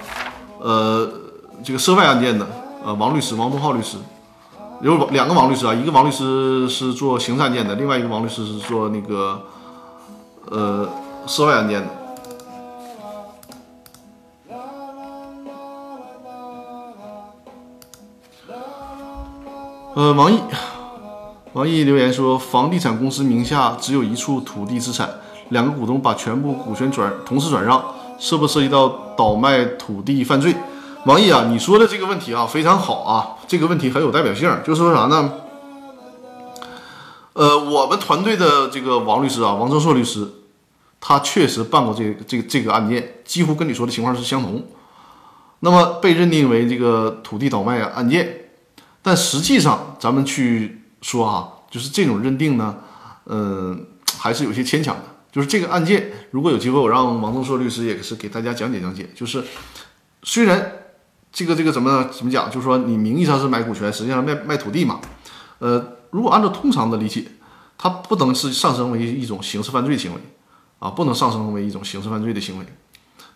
[0.61, 1.11] 呃
[1.65, 2.47] 这个涉外案件的，
[2.85, 3.97] 呃，王律师，王东浩律师，
[4.83, 9.41] 有两个王律师啊，一个王律师是做刑事案件的，另外一个王律师是做那个
[10.51, 10.87] 呃
[11.27, 11.89] 涉外案件的。
[19.97, 20.39] 呃，王毅，
[21.55, 25.09] 王毅留言说，房地产公司名下只有一处土地资产，
[25.49, 27.83] 两个股东把全部股权转同时转让，
[28.19, 28.87] 涉不涉及到
[29.17, 30.55] 倒卖土地犯罪？
[31.07, 35.33] 王毅啊，你说的这个问题啊非常好啊，这个问题很有代表性，就是说啥呢？
[37.33, 40.31] 呃，我们团队的这个王律师啊，王正硕律师，
[41.01, 44.63] 他确实办过这这个这个案件，几乎跟你说的情况是相同。
[45.61, 48.43] 那么被认定为这个土地倒卖案件。
[49.07, 52.75] 但实际上，咱们去说哈，就是这种认定呢，
[53.27, 53.87] 嗯，
[54.19, 55.03] 还是有些牵强的。
[55.31, 59.09] 就是这个案件，如果有机会，我让王东硕律师也是给大家讲解讲解。
[59.15, 59.45] 就是
[60.25, 60.73] 虽然
[61.31, 65.01] 这个这个怎么怎么讲，就是说你名义上是买股权，实际上卖卖土地嘛。
[65.61, 67.27] 呃，如果按照通常的理解，
[67.79, 70.21] 它不能是上升为一种刑事犯罪行为
[70.81, 72.67] 啊，不能上升为一种刑事犯罪的行为。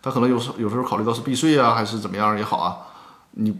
[0.01, 2.75] 他可能有时有时候考虑到是避税啊，还是怎么样也好啊，
[3.31, 3.55] 你。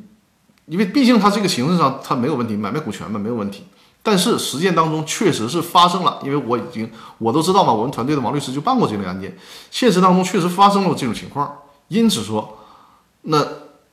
[0.65, 3.65] 因为毕竟他这个形式上他没有问题，买卖股权嘛没有问题，
[4.01, 9.35] 但是实践当中确实是发生了，因为我已经我都知道嘛，我们团队的王律师就办过这类案件，
[9.69, 11.57] 现实当中确实发生了这种情况，
[11.89, 12.57] 因此说，
[13.23, 13.45] 那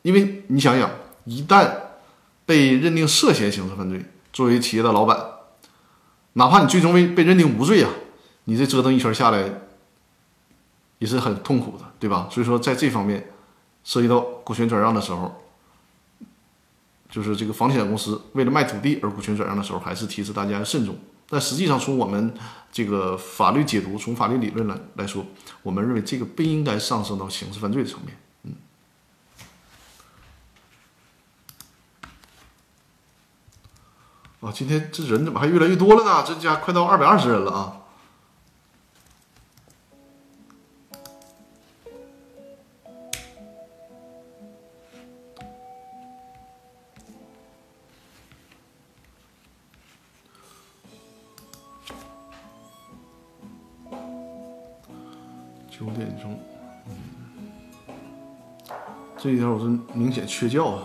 [0.03, 0.89] 因为你想想，
[1.25, 1.69] 一旦
[2.47, 5.19] 被认定涉嫌刑事犯罪，作为企业的老板，
[6.35, 7.91] 哪怕你最终被被认定无罪啊，
[8.45, 9.43] 你这折腾一圈下来
[10.99, 12.29] 也是很痛苦的，对吧？
[12.31, 13.31] 所以说在这方面
[13.83, 15.43] 涉及到股权转让的时候。
[17.11, 20.97] 就是这个房地产公司为了卖土地而股权转让的时候，还是提示大家要慎重。
[21.31, 22.33] 但实际上，从我们
[22.73, 25.27] 这个法律解读，从法律理论来来说，
[25.63, 28.17] 我们认为这个不应该上升到刑事犯罪的层面。
[28.45, 28.55] 嗯。
[34.41, 36.25] 啊，今天这人怎么还越来越多了呢？
[36.27, 37.78] 这家快到二百二十人了啊！
[55.99, 56.39] 点钟，
[56.87, 56.95] 嗯，
[59.19, 60.85] 这一条我是明显缺觉啊。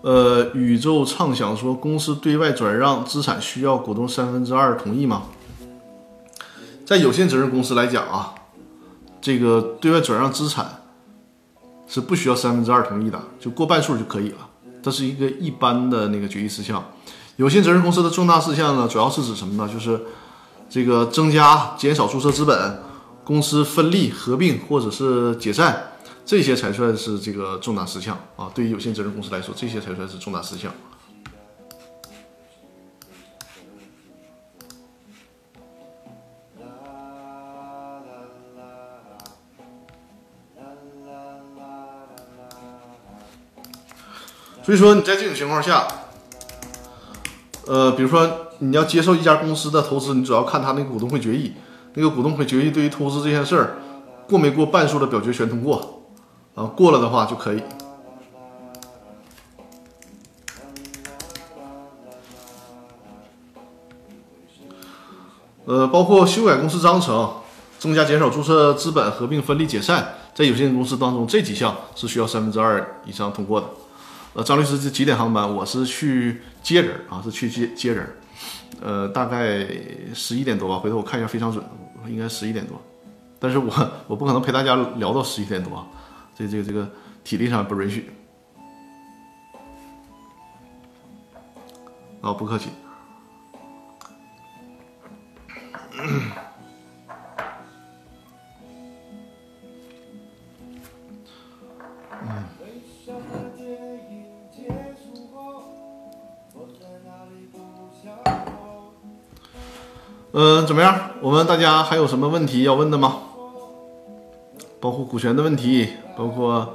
[0.00, 5.24] 呃，宇宙畅想说，公司对外转让资产需要股东三分之二同意吗？
[6.86, 8.34] 在有限责任公司来讲啊，
[9.20, 10.82] 这个对外转让资产
[11.86, 14.48] 是不需要三分之二同意的，就过半数就可以了。
[14.80, 16.82] 这是一个一般的那个决议事项。
[17.38, 19.72] 有限责任公司的重大事项呢，主要是指什么呢？
[19.72, 20.00] 就是
[20.68, 22.82] 这个增加、减少注册资本、
[23.22, 25.92] 公司分立、合并或者是解散，
[26.26, 28.50] 这些才算是这个重大事项啊。
[28.52, 30.72] 对于有限责任公司来说，这些才算是重大事项。
[44.64, 45.86] 所以说，你在这种情况下。
[47.68, 48.26] 呃，比如说
[48.60, 51.52] 你要接受一家公司的投资，你主要看他那个股东会决议，
[51.92, 53.76] 那个股东会决议对于投资这件事儿
[54.26, 56.00] 过没过半数的表决权通过，
[56.54, 57.62] 啊，过了的话就可以。
[65.66, 67.30] 呃，包括修改公司章程、
[67.78, 73.66] 增加减少注册资本、合并分立解散，在有限公司当中这几项是需要三分之二以上通过的。
[74.34, 75.52] 呃，张律师是几点航班？
[75.52, 78.08] 我是去接人啊，是去接接人，
[78.80, 79.66] 呃，大概
[80.14, 80.78] 十一点多吧。
[80.78, 81.64] 回头我看一下，非常准，
[82.06, 82.80] 应该十一点多。
[83.40, 83.72] 但是我
[84.06, 85.84] 我不可能陪大家聊到十一点多，
[86.36, 86.88] 这这个这个
[87.24, 88.10] 体力上不允许。
[92.20, 92.68] 啊、哦，不客气。
[102.22, 102.57] 嗯。
[110.38, 110.96] 呃，怎么样？
[111.20, 113.16] 我们大家还有什么问题要问的吗？
[114.78, 116.74] 包括股权的问题，包括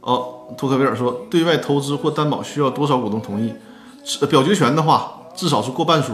[0.00, 3.54] 哦，托克维尔说，对外投资或担保需要多少股东同意？
[4.28, 6.12] 表决权的话，至少是过半数，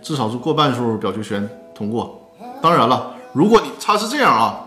[0.00, 2.30] 至少是过半数表决权通过。
[2.62, 4.60] 当然了，如果你他是这样啊，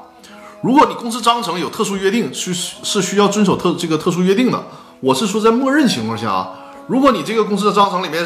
[0.59, 4.61] 如果你公司章程有特殊约定，是是需要遵守特这个特殊约定的。
[4.99, 6.51] 我是说在默认情况下啊，
[6.87, 8.21] 如果你这个公司的章程里面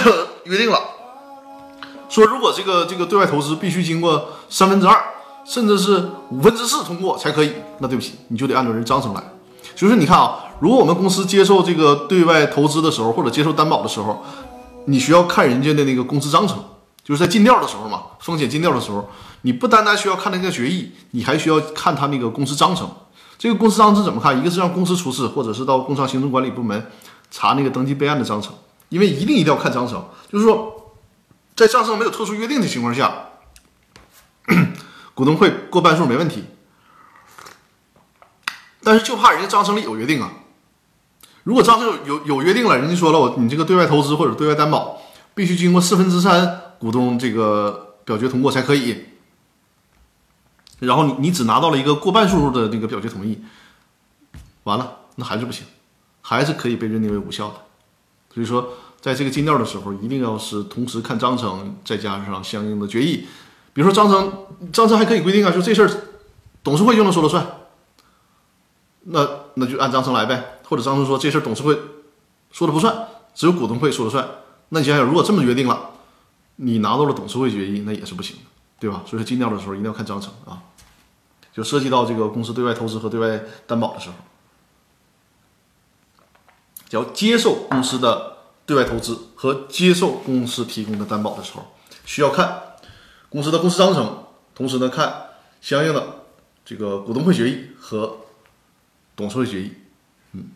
[0.44, 0.78] 约定了，
[2.10, 5.00] 说如果这个这个对外投资必须经过三分之二，
[5.46, 9.22] 甚至是五分之四通过才可以，那对不起，你就得按照人章程来。
[9.76, 14.22] 就是你看啊，如果我们公司接受这个对外投资的时候，或者接受担保的时候，
[14.86, 16.58] 你需要看人家的那个公司章程，
[17.04, 19.08] 就是在尽调的时候嘛，风险尽调的时候，
[19.42, 22.88] 你不单单需要看那个决议，你还需要看他那个公司章程。
[23.38, 24.38] 这个公司章程怎么看？
[24.38, 26.84] 一个是让公司出示，或者是到工商行政管理部门
[27.30, 28.52] 查那个登记备案的章程，
[28.90, 30.04] 因为一定一定要看章程。
[30.30, 30.70] 就是说，
[31.54, 33.28] 在章程没有特殊约定的情况下，
[35.14, 36.44] 股东会过半数没问题。
[38.82, 40.32] 但是就怕人家章程里有约定啊。
[41.42, 45.02] 如果章程有有有约定了，人家说了，我你这个对外投资或者对外担保
[45.34, 49.04] 必须经过四分之三股东这个表决通过才可以。
[50.78, 53.42] 然后你你只拿到了一个过半数的那个表决同意，
[54.62, 55.66] 完了那还是不行，
[56.22, 57.56] 还是可以被认定为无效的。
[58.32, 63.26] 所以说，在这个尽调的时候，一定要是同时看章程，再加上相应的决议。
[63.72, 65.90] 比如说章程，章程还可以规定啊，就这事儿
[66.62, 67.46] 董事会就能说了算。
[69.02, 71.78] 那那就按章程来呗，或者章程说这事儿董事会
[72.52, 74.28] 说了不算，只有股东会说了算。
[74.68, 75.90] 那你想想，如果这么约定了，
[76.56, 78.42] 你拿到了董事会决议，那也是不行的，
[78.78, 79.02] 对吧？
[79.06, 80.60] 所以说尽调的时候一定要看章程啊，
[81.54, 84.16] 就涉及到这个公司对外投资和对外担保的时候，
[86.90, 88.36] 要接受公司的
[88.70, 91.66] 对外投资和接受公司提供的担保的时候，
[92.04, 92.62] 需要看
[93.28, 96.22] 公司的公司章程，同时呢看相应的
[96.64, 98.16] 这个股东会决议和。
[99.16, 99.72] 董事会决议，
[100.32, 100.48] 嗯，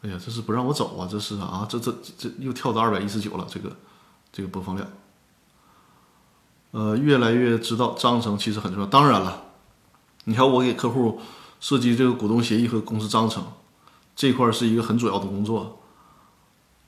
[0.00, 1.06] 哎呀，这是不让我走啊！
[1.08, 3.76] 这是啊，这这这又跳到二百一十九了，这个
[4.32, 4.90] 这个播放量，
[6.72, 8.86] 呃，越来越知道章程其实很重要。
[8.88, 9.44] 当然了，
[10.24, 11.20] 你看我给客户
[11.60, 13.44] 设计这个股东协议和公司章程
[14.18, 15.80] 这块是一个很主要的工作，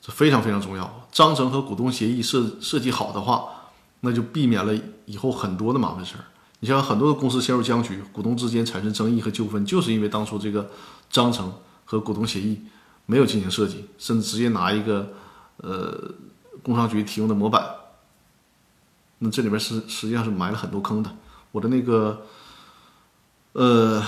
[0.01, 1.07] 这非常非常重要。
[1.13, 3.71] 章程和股东协议设设计好的话，
[4.01, 4.75] 那就避免了
[5.05, 6.25] 以后很多的麻烦事儿。
[6.59, 10.69] 你像很多的公司陷入僵局，股东之间产生争议和纠纷，就是因为当初这个
[11.09, 11.53] 章程
[11.85, 12.61] 和股东协议
[13.07, 15.13] 没有进行设计，甚至直接拿一个
[15.59, 16.11] 呃
[16.65, 17.65] 工商局提供的模板，
[19.21, 21.17] 那这里面是实际上是埋了很多坑的。
[21.53, 22.27] 我的那个
[23.53, 24.05] 呃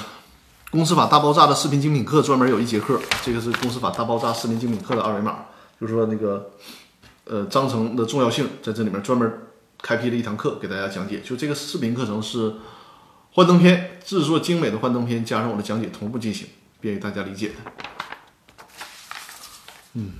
[0.73, 5.45] 公司法大爆炸的视频精品课专门有一节课，这个是公司法大爆炸视频精品课的二维码，
[5.79, 6.51] 就是说那个
[7.27, 9.31] 呃章程的重要性在这里面专门。
[9.83, 12.55] 开辟了一堂课给大家讲解，就这个视频课程是
[13.33, 16.47] 幻灯片制作精美的幻灯片，加上我的讲解同步进行，
[16.81, 17.55] 便于大家理解的。
[19.95, 20.13] 嗯。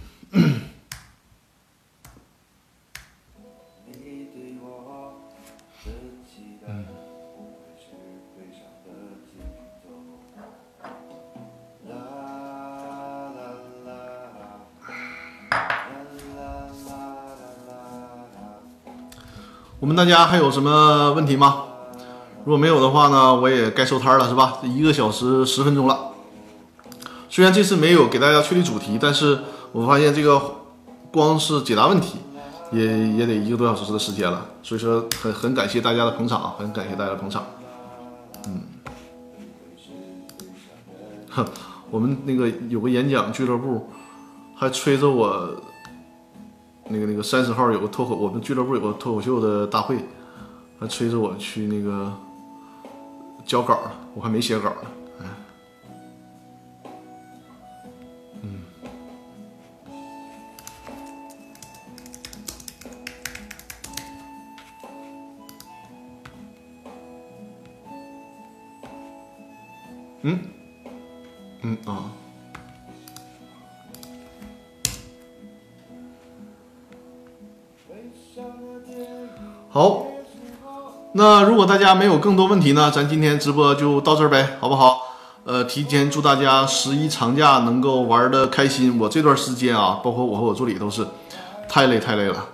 [19.83, 21.65] 我们大家还有什么问题吗？
[22.45, 24.59] 如果没有的话呢，我也该收摊了，是吧？
[24.63, 26.13] 一个小时十分钟了。
[27.29, 29.41] 虽然这次没有给大家确立主题，但是
[29.73, 30.41] 我发现这个
[31.11, 32.19] 光是解答问题，
[32.71, 34.47] 也也得一个多小时的时间了。
[34.63, 37.45] 所以说，很很感谢大家的捧场，很感谢大家的捧场。
[38.47, 38.61] 嗯，
[41.29, 41.45] 哼，
[41.91, 43.91] 我们那个有个演讲俱乐部，
[44.55, 45.51] 还催着我。
[46.89, 49.99] 那个那个三十号有个脱口，我们俱乐部有个脱口秀的大会，
[50.79, 52.13] 还催着我去那个
[53.47, 54.91] 交稿呢，我还没写稿呢。
[58.43, 58.61] 嗯，
[70.23, 70.41] 嗯，
[71.63, 72.13] 嗯啊。
[79.75, 80.05] 好，
[81.15, 84.99] 那如果大家没有更多问题呢，咱今天直播就到这儿呗，好不好？
[85.45, 88.99] 呃，提前祝大家十一长假能够玩的开心。
[89.01, 91.07] 我这段时间啊，包括我和我助理都是
[91.67, 92.45] 太累太累了。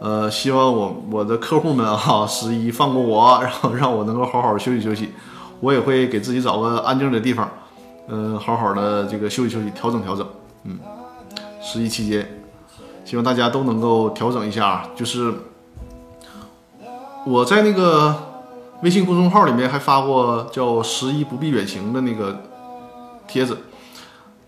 [0.00, 5.12] 呃，希望我我的客户们啊， 十一放过我，然后让我能够好好休息休息。
[5.58, 7.50] 我也会给自己找个安静的地方，
[8.06, 10.24] 嗯，好好的这个休息休息，调整调整。
[10.62, 10.78] 嗯，
[11.60, 12.24] 十一期间。
[13.04, 14.84] 希望大家都能够调整一下。
[14.94, 15.34] 就是
[17.24, 18.14] 我在那个
[18.82, 22.36] 微信公众号里面还发过叫“十一不必远行”的那个
[23.28, 23.56] 帖子，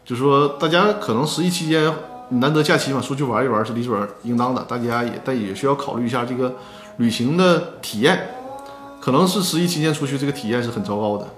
[0.05, 1.93] 就说大家可能十一期间
[2.31, 6.53] 难得假期嘛，出去玩一玩是理所应当的，大家也但也需要考虑一下这个
[6.97, 8.31] 旅行的体验，
[9.01, 11.29] 可能是十一期间出去这个体验是很糟糕的。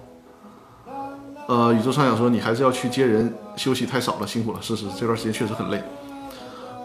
[1.49, 4.59] 呃，宇宙畅想说你还是要去接人，休息太少了，辛苦了。
[4.63, 5.83] 是是，这段时间确实很累。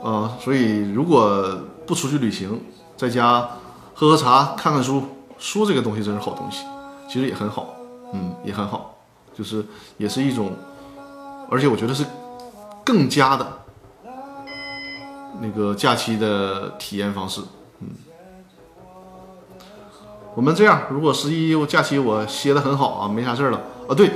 [0.03, 1.57] 呃，所以如果
[1.87, 2.61] 不出去旅行，
[2.97, 3.47] 在家
[4.01, 5.03] 喝喝茶、看看书，
[5.37, 6.65] 书这个东西真是好东西，
[7.07, 7.75] 其实也很好，
[8.11, 8.97] 嗯，也很好，
[9.31, 9.63] 就是
[9.97, 10.53] 也是一种，
[11.51, 12.03] 而且我觉得是
[12.83, 13.45] 更加的
[15.39, 17.41] 那个假期的体验方式，
[17.81, 17.89] 嗯。
[20.33, 24.09] 我们这样，如果十一假期我歇的很好啊，没啥事儿了啊，对。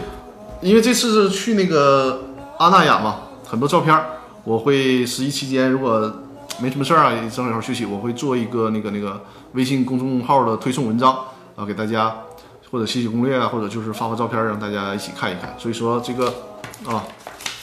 [0.62, 2.24] 因为这次是去那个
[2.58, 3.18] 阿那亚嘛，
[3.48, 4.04] 很多照片，
[4.46, 6.12] 我会十一期间如果
[6.58, 9.22] 没什么事儿啊，正好休息，我会做一个那个那个
[9.56, 11.18] 微信公众号的推送文章
[11.56, 12.16] 啊，给大家
[12.70, 15.56] 或者写写攻略啊，或者就是发发照片让大家一起看一看。
[15.58, 16.28] 所以说这个
[16.86, 17.04] 啊，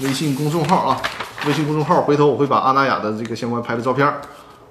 [0.00, 1.00] 微信公众号啊，
[1.46, 4.06] 微信公众号，回头我会把阿那亚的这个相关拍的照片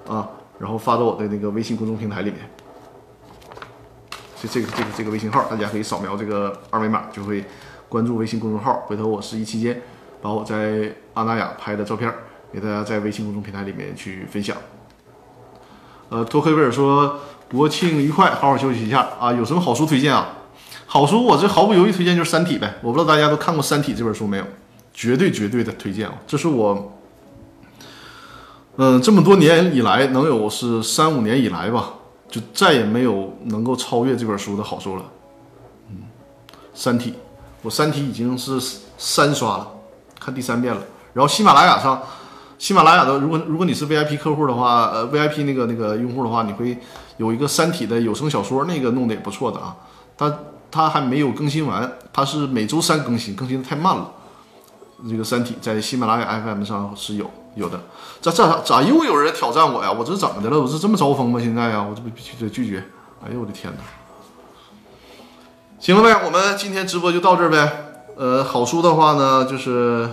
[0.06, 0.28] 啊，
[0.58, 2.40] 然后发到我的那个微信公众平台里面。
[4.42, 7.44] 就这个这个这个微信号，大家可以扫描这个二维码就会。
[7.88, 9.82] 关注微信公众号，回头我十一期间
[10.22, 12.10] 把我在阿那亚拍的照片
[12.50, 14.56] 给大家在微信公众平台里面去分享。
[16.12, 17.20] 呃，托克维尔说
[17.50, 19.32] 国庆愉快，好好休息一下啊！
[19.32, 20.28] 有什么好书推荐啊？
[20.84, 22.74] 好书我这毫不犹豫推荐就是《三体》呗。
[22.82, 24.44] 我不知道大家都看过《三体》这本书没有？
[24.92, 26.14] 绝对绝对的推荐啊！
[26.26, 26.92] 这是我
[28.76, 31.94] 嗯这么多年以来能有是三五年以来吧，
[32.28, 35.04] 就再也没有能够超越这本书的好书了。
[35.88, 35.96] 嗯，
[36.74, 37.12] 《三体》。
[37.62, 38.60] 我《三体》已经是
[38.98, 39.66] 三刷了，
[40.20, 40.82] 看第三遍了。
[41.14, 42.02] 然后喜马拉雅上，
[42.62, 46.78] 喜马拉雅的，如果如果你是 VIP 客户的话，呃，VIP 那个那个用户的话，你会
[47.16, 49.74] 有一个《三体》的有声小说，那个弄得也不错的啊。
[50.16, 50.32] 它
[50.70, 54.08] 它还没有更新完，它是每周三更新，更新的太慢了。
[55.10, 57.80] 这个《三体》在喜马拉雅 FM 上是有有的。
[58.20, 59.90] 咋咋咋又有人挑战我呀？
[59.90, 60.60] 我这怎么的了？
[60.60, 61.40] 我是这么招风吗？
[61.40, 62.84] 现在呀，我这不必须得拒绝。
[63.26, 63.80] 哎呦我的天哪！
[65.80, 67.86] 行了呗，我们今天直播就到这儿呗。
[68.16, 70.04] 呃，好书的话呢，就是《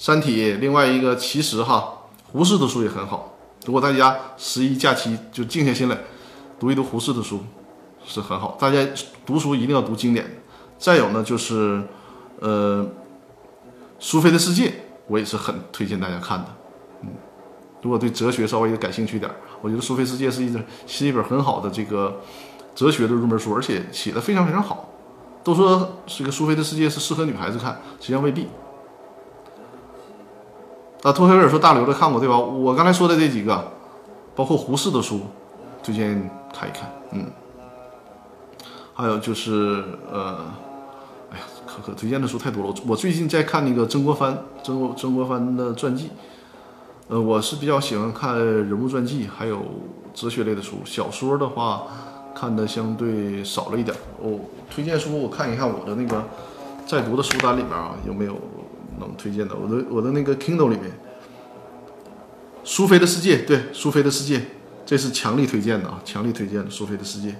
[0.00, 1.92] 三体》，另外一个其实哈，
[2.32, 3.36] 胡适的书也很好。
[3.66, 5.98] 如果大家十一假期就静下心来
[6.58, 7.40] 读一读胡适的书，
[8.06, 8.56] 是很好。
[8.58, 8.78] 大家
[9.26, 10.24] 读书一定要读经典。
[10.78, 11.82] 再有呢，就是
[12.38, 12.88] 呃，
[13.98, 14.72] 苏菲的世界，
[15.06, 16.46] 我也是很推荐大家看的。
[17.02, 17.10] 嗯，
[17.82, 22.22] 如果对哲学稍微感兴趣点，我觉得苏菲世界是一本是一本很好的这个
[22.74, 24.88] 哲学的入门书，而且写的非常非常好。
[25.44, 28.48] 都说这个苏菲的世界是适合女孩子看，实际上未必。
[31.02, 32.38] 啊，托黑尔说大刘的看过对吧？
[32.38, 33.72] 我刚才说的这几个，
[34.34, 35.20] 包括胡适的书，
[35.82, 36.90] 推荐看一看。
[37.12, 37.26] 嗯，
[38.94, 40.38] 还有就是呃，
[41.30, 42.74] 哎呀，可可推荐的书太多了。
[42.86, 46.10] 我最近在看那个曾国藩，曾国曾国藩的传记。
[47.08, 49.62] 呃，我是比较喜欢看人物传记，还有
[50.14, 50.76] 哲学类的书。
[50.84, 51.82] 小说的话。
[52.32, 54.38] 看的相对少了一点哦。
[54.70, 56.24] 推荐书我看一看我的那个
[56.86, 58.34] 在读的书单里面啊，有没有
[59.06, 59.56] 能推荐的？
[59.56, 60.84] 我的我的那个 Kindle 里面，
[62.62, 64.38] 《苏菲的世界》对，《苏菲的世界》，
[64.86, 67.30] 这是强力推荐的啊，强力推荐的《苏菲的世界》。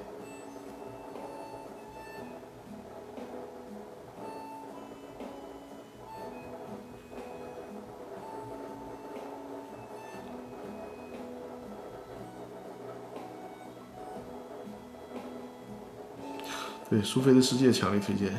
[16.90, 18.34] 对苏菲的世界强力推荐。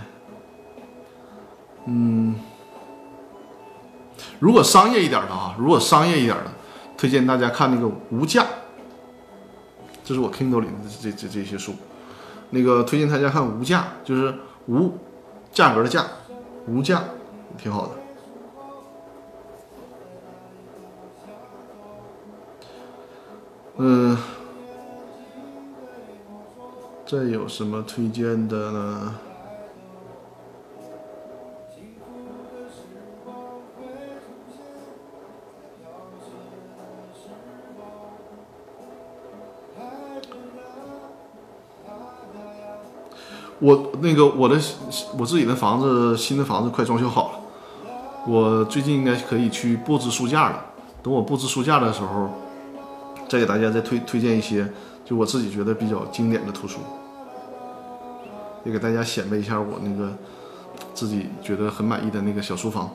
[1.86, 2.36] 嗯，
[4.42, 6.52] 如果商业一点的啊，如果商业一点的，
[6.98, 8.42] 推荐大家看那个《无价》，
[10.04, 11.76] 这是我 Kindle 里的这这这些书。
[12.50, 14.34] 那个推荐大家看《无价》，就是
[14.66, 14.98] 无
[15.52, 16.08] 价格的价，
[16.68, 17.04] 无价，
[17.56, 17.92] 挺好的。
[23.78, 24.18] 嗯。
[27.06, 29.16] 再有什么推荐的呢？
[43.62, 44.60] 我那个我的
[45.18, 47.40] 我自己的房子，新的房子快装修好了，
[48.28, 50.66] 我最近应该可以去布置书架了。
[51.04, 52.30] 等我布置书架的时候，
[53.30, 54.68] 再给大家再推推荐一些，
[55.06, 56.80] 就我自己觉得比较经典的图书。
[58.64, 60.12] 也给大家显摆一下我那个
[60.94, 62.90] 自己觉得很满意的那个小书房。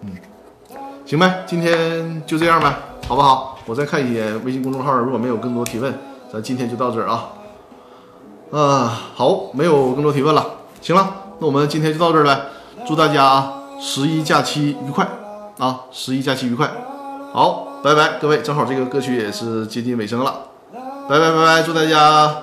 [0.00, 0.10] 嗯。
[1.04, 2.74] 行呗，今天就这样呗，
[3.06, 3.58] 好不好？
[3.66, 5.94] 我再看一眼微信公众号，如果没有更多提问，
[6.36, 7.30] 咱今天就到这儿啊。
[8.52, 10.46] 啊，好，没有更多提问了。
[10.82, 12.48] 行了，那我们今天就到这儿了。
[12.86, 15.08] 祝大家十一假期愉快
[15.58, 15.80] 啊！
[15.90, 16.70] 十一假期愉快。
[17.32, 18.42] 好，拜拜，各位。
[18.42, 20.42] 正好这个歌曲也是接近尾声了，
[21.08, 21.62] 拜拜拜拜。
[21.62, 22.36] 祝大家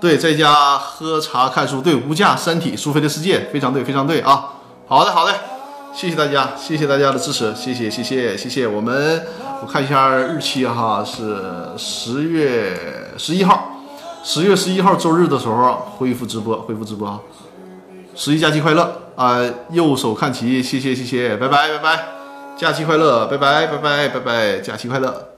[0.00, 4.50] 对在家喝茶看书，对无价《三体》苏菲的世界，非常对，非常对啊！
[4.86, 5.34] 好的好的，
[5.94, 8.66] 谢谢大家，谢谢大家的支持，谢谢谢谢谢谢。
[8.66, 9.24] 我们
[9.60, 11.36] 我看一下日期哈，是
[11.76, 12.76] 十月
[13.16, 13.68] 十一号。
[14.24, 17.18] 十月十一号周日的时候恢复直播，恢复直播啊！
[18.14, 19.40] 十一假期快乐啊！
[19.70, 22.04] 右手看齐，谢谢谢谢，拜拜拜拜，
[22.56, 25.31] 假期快乐，拜拜拜拜拜拜，假期快乐。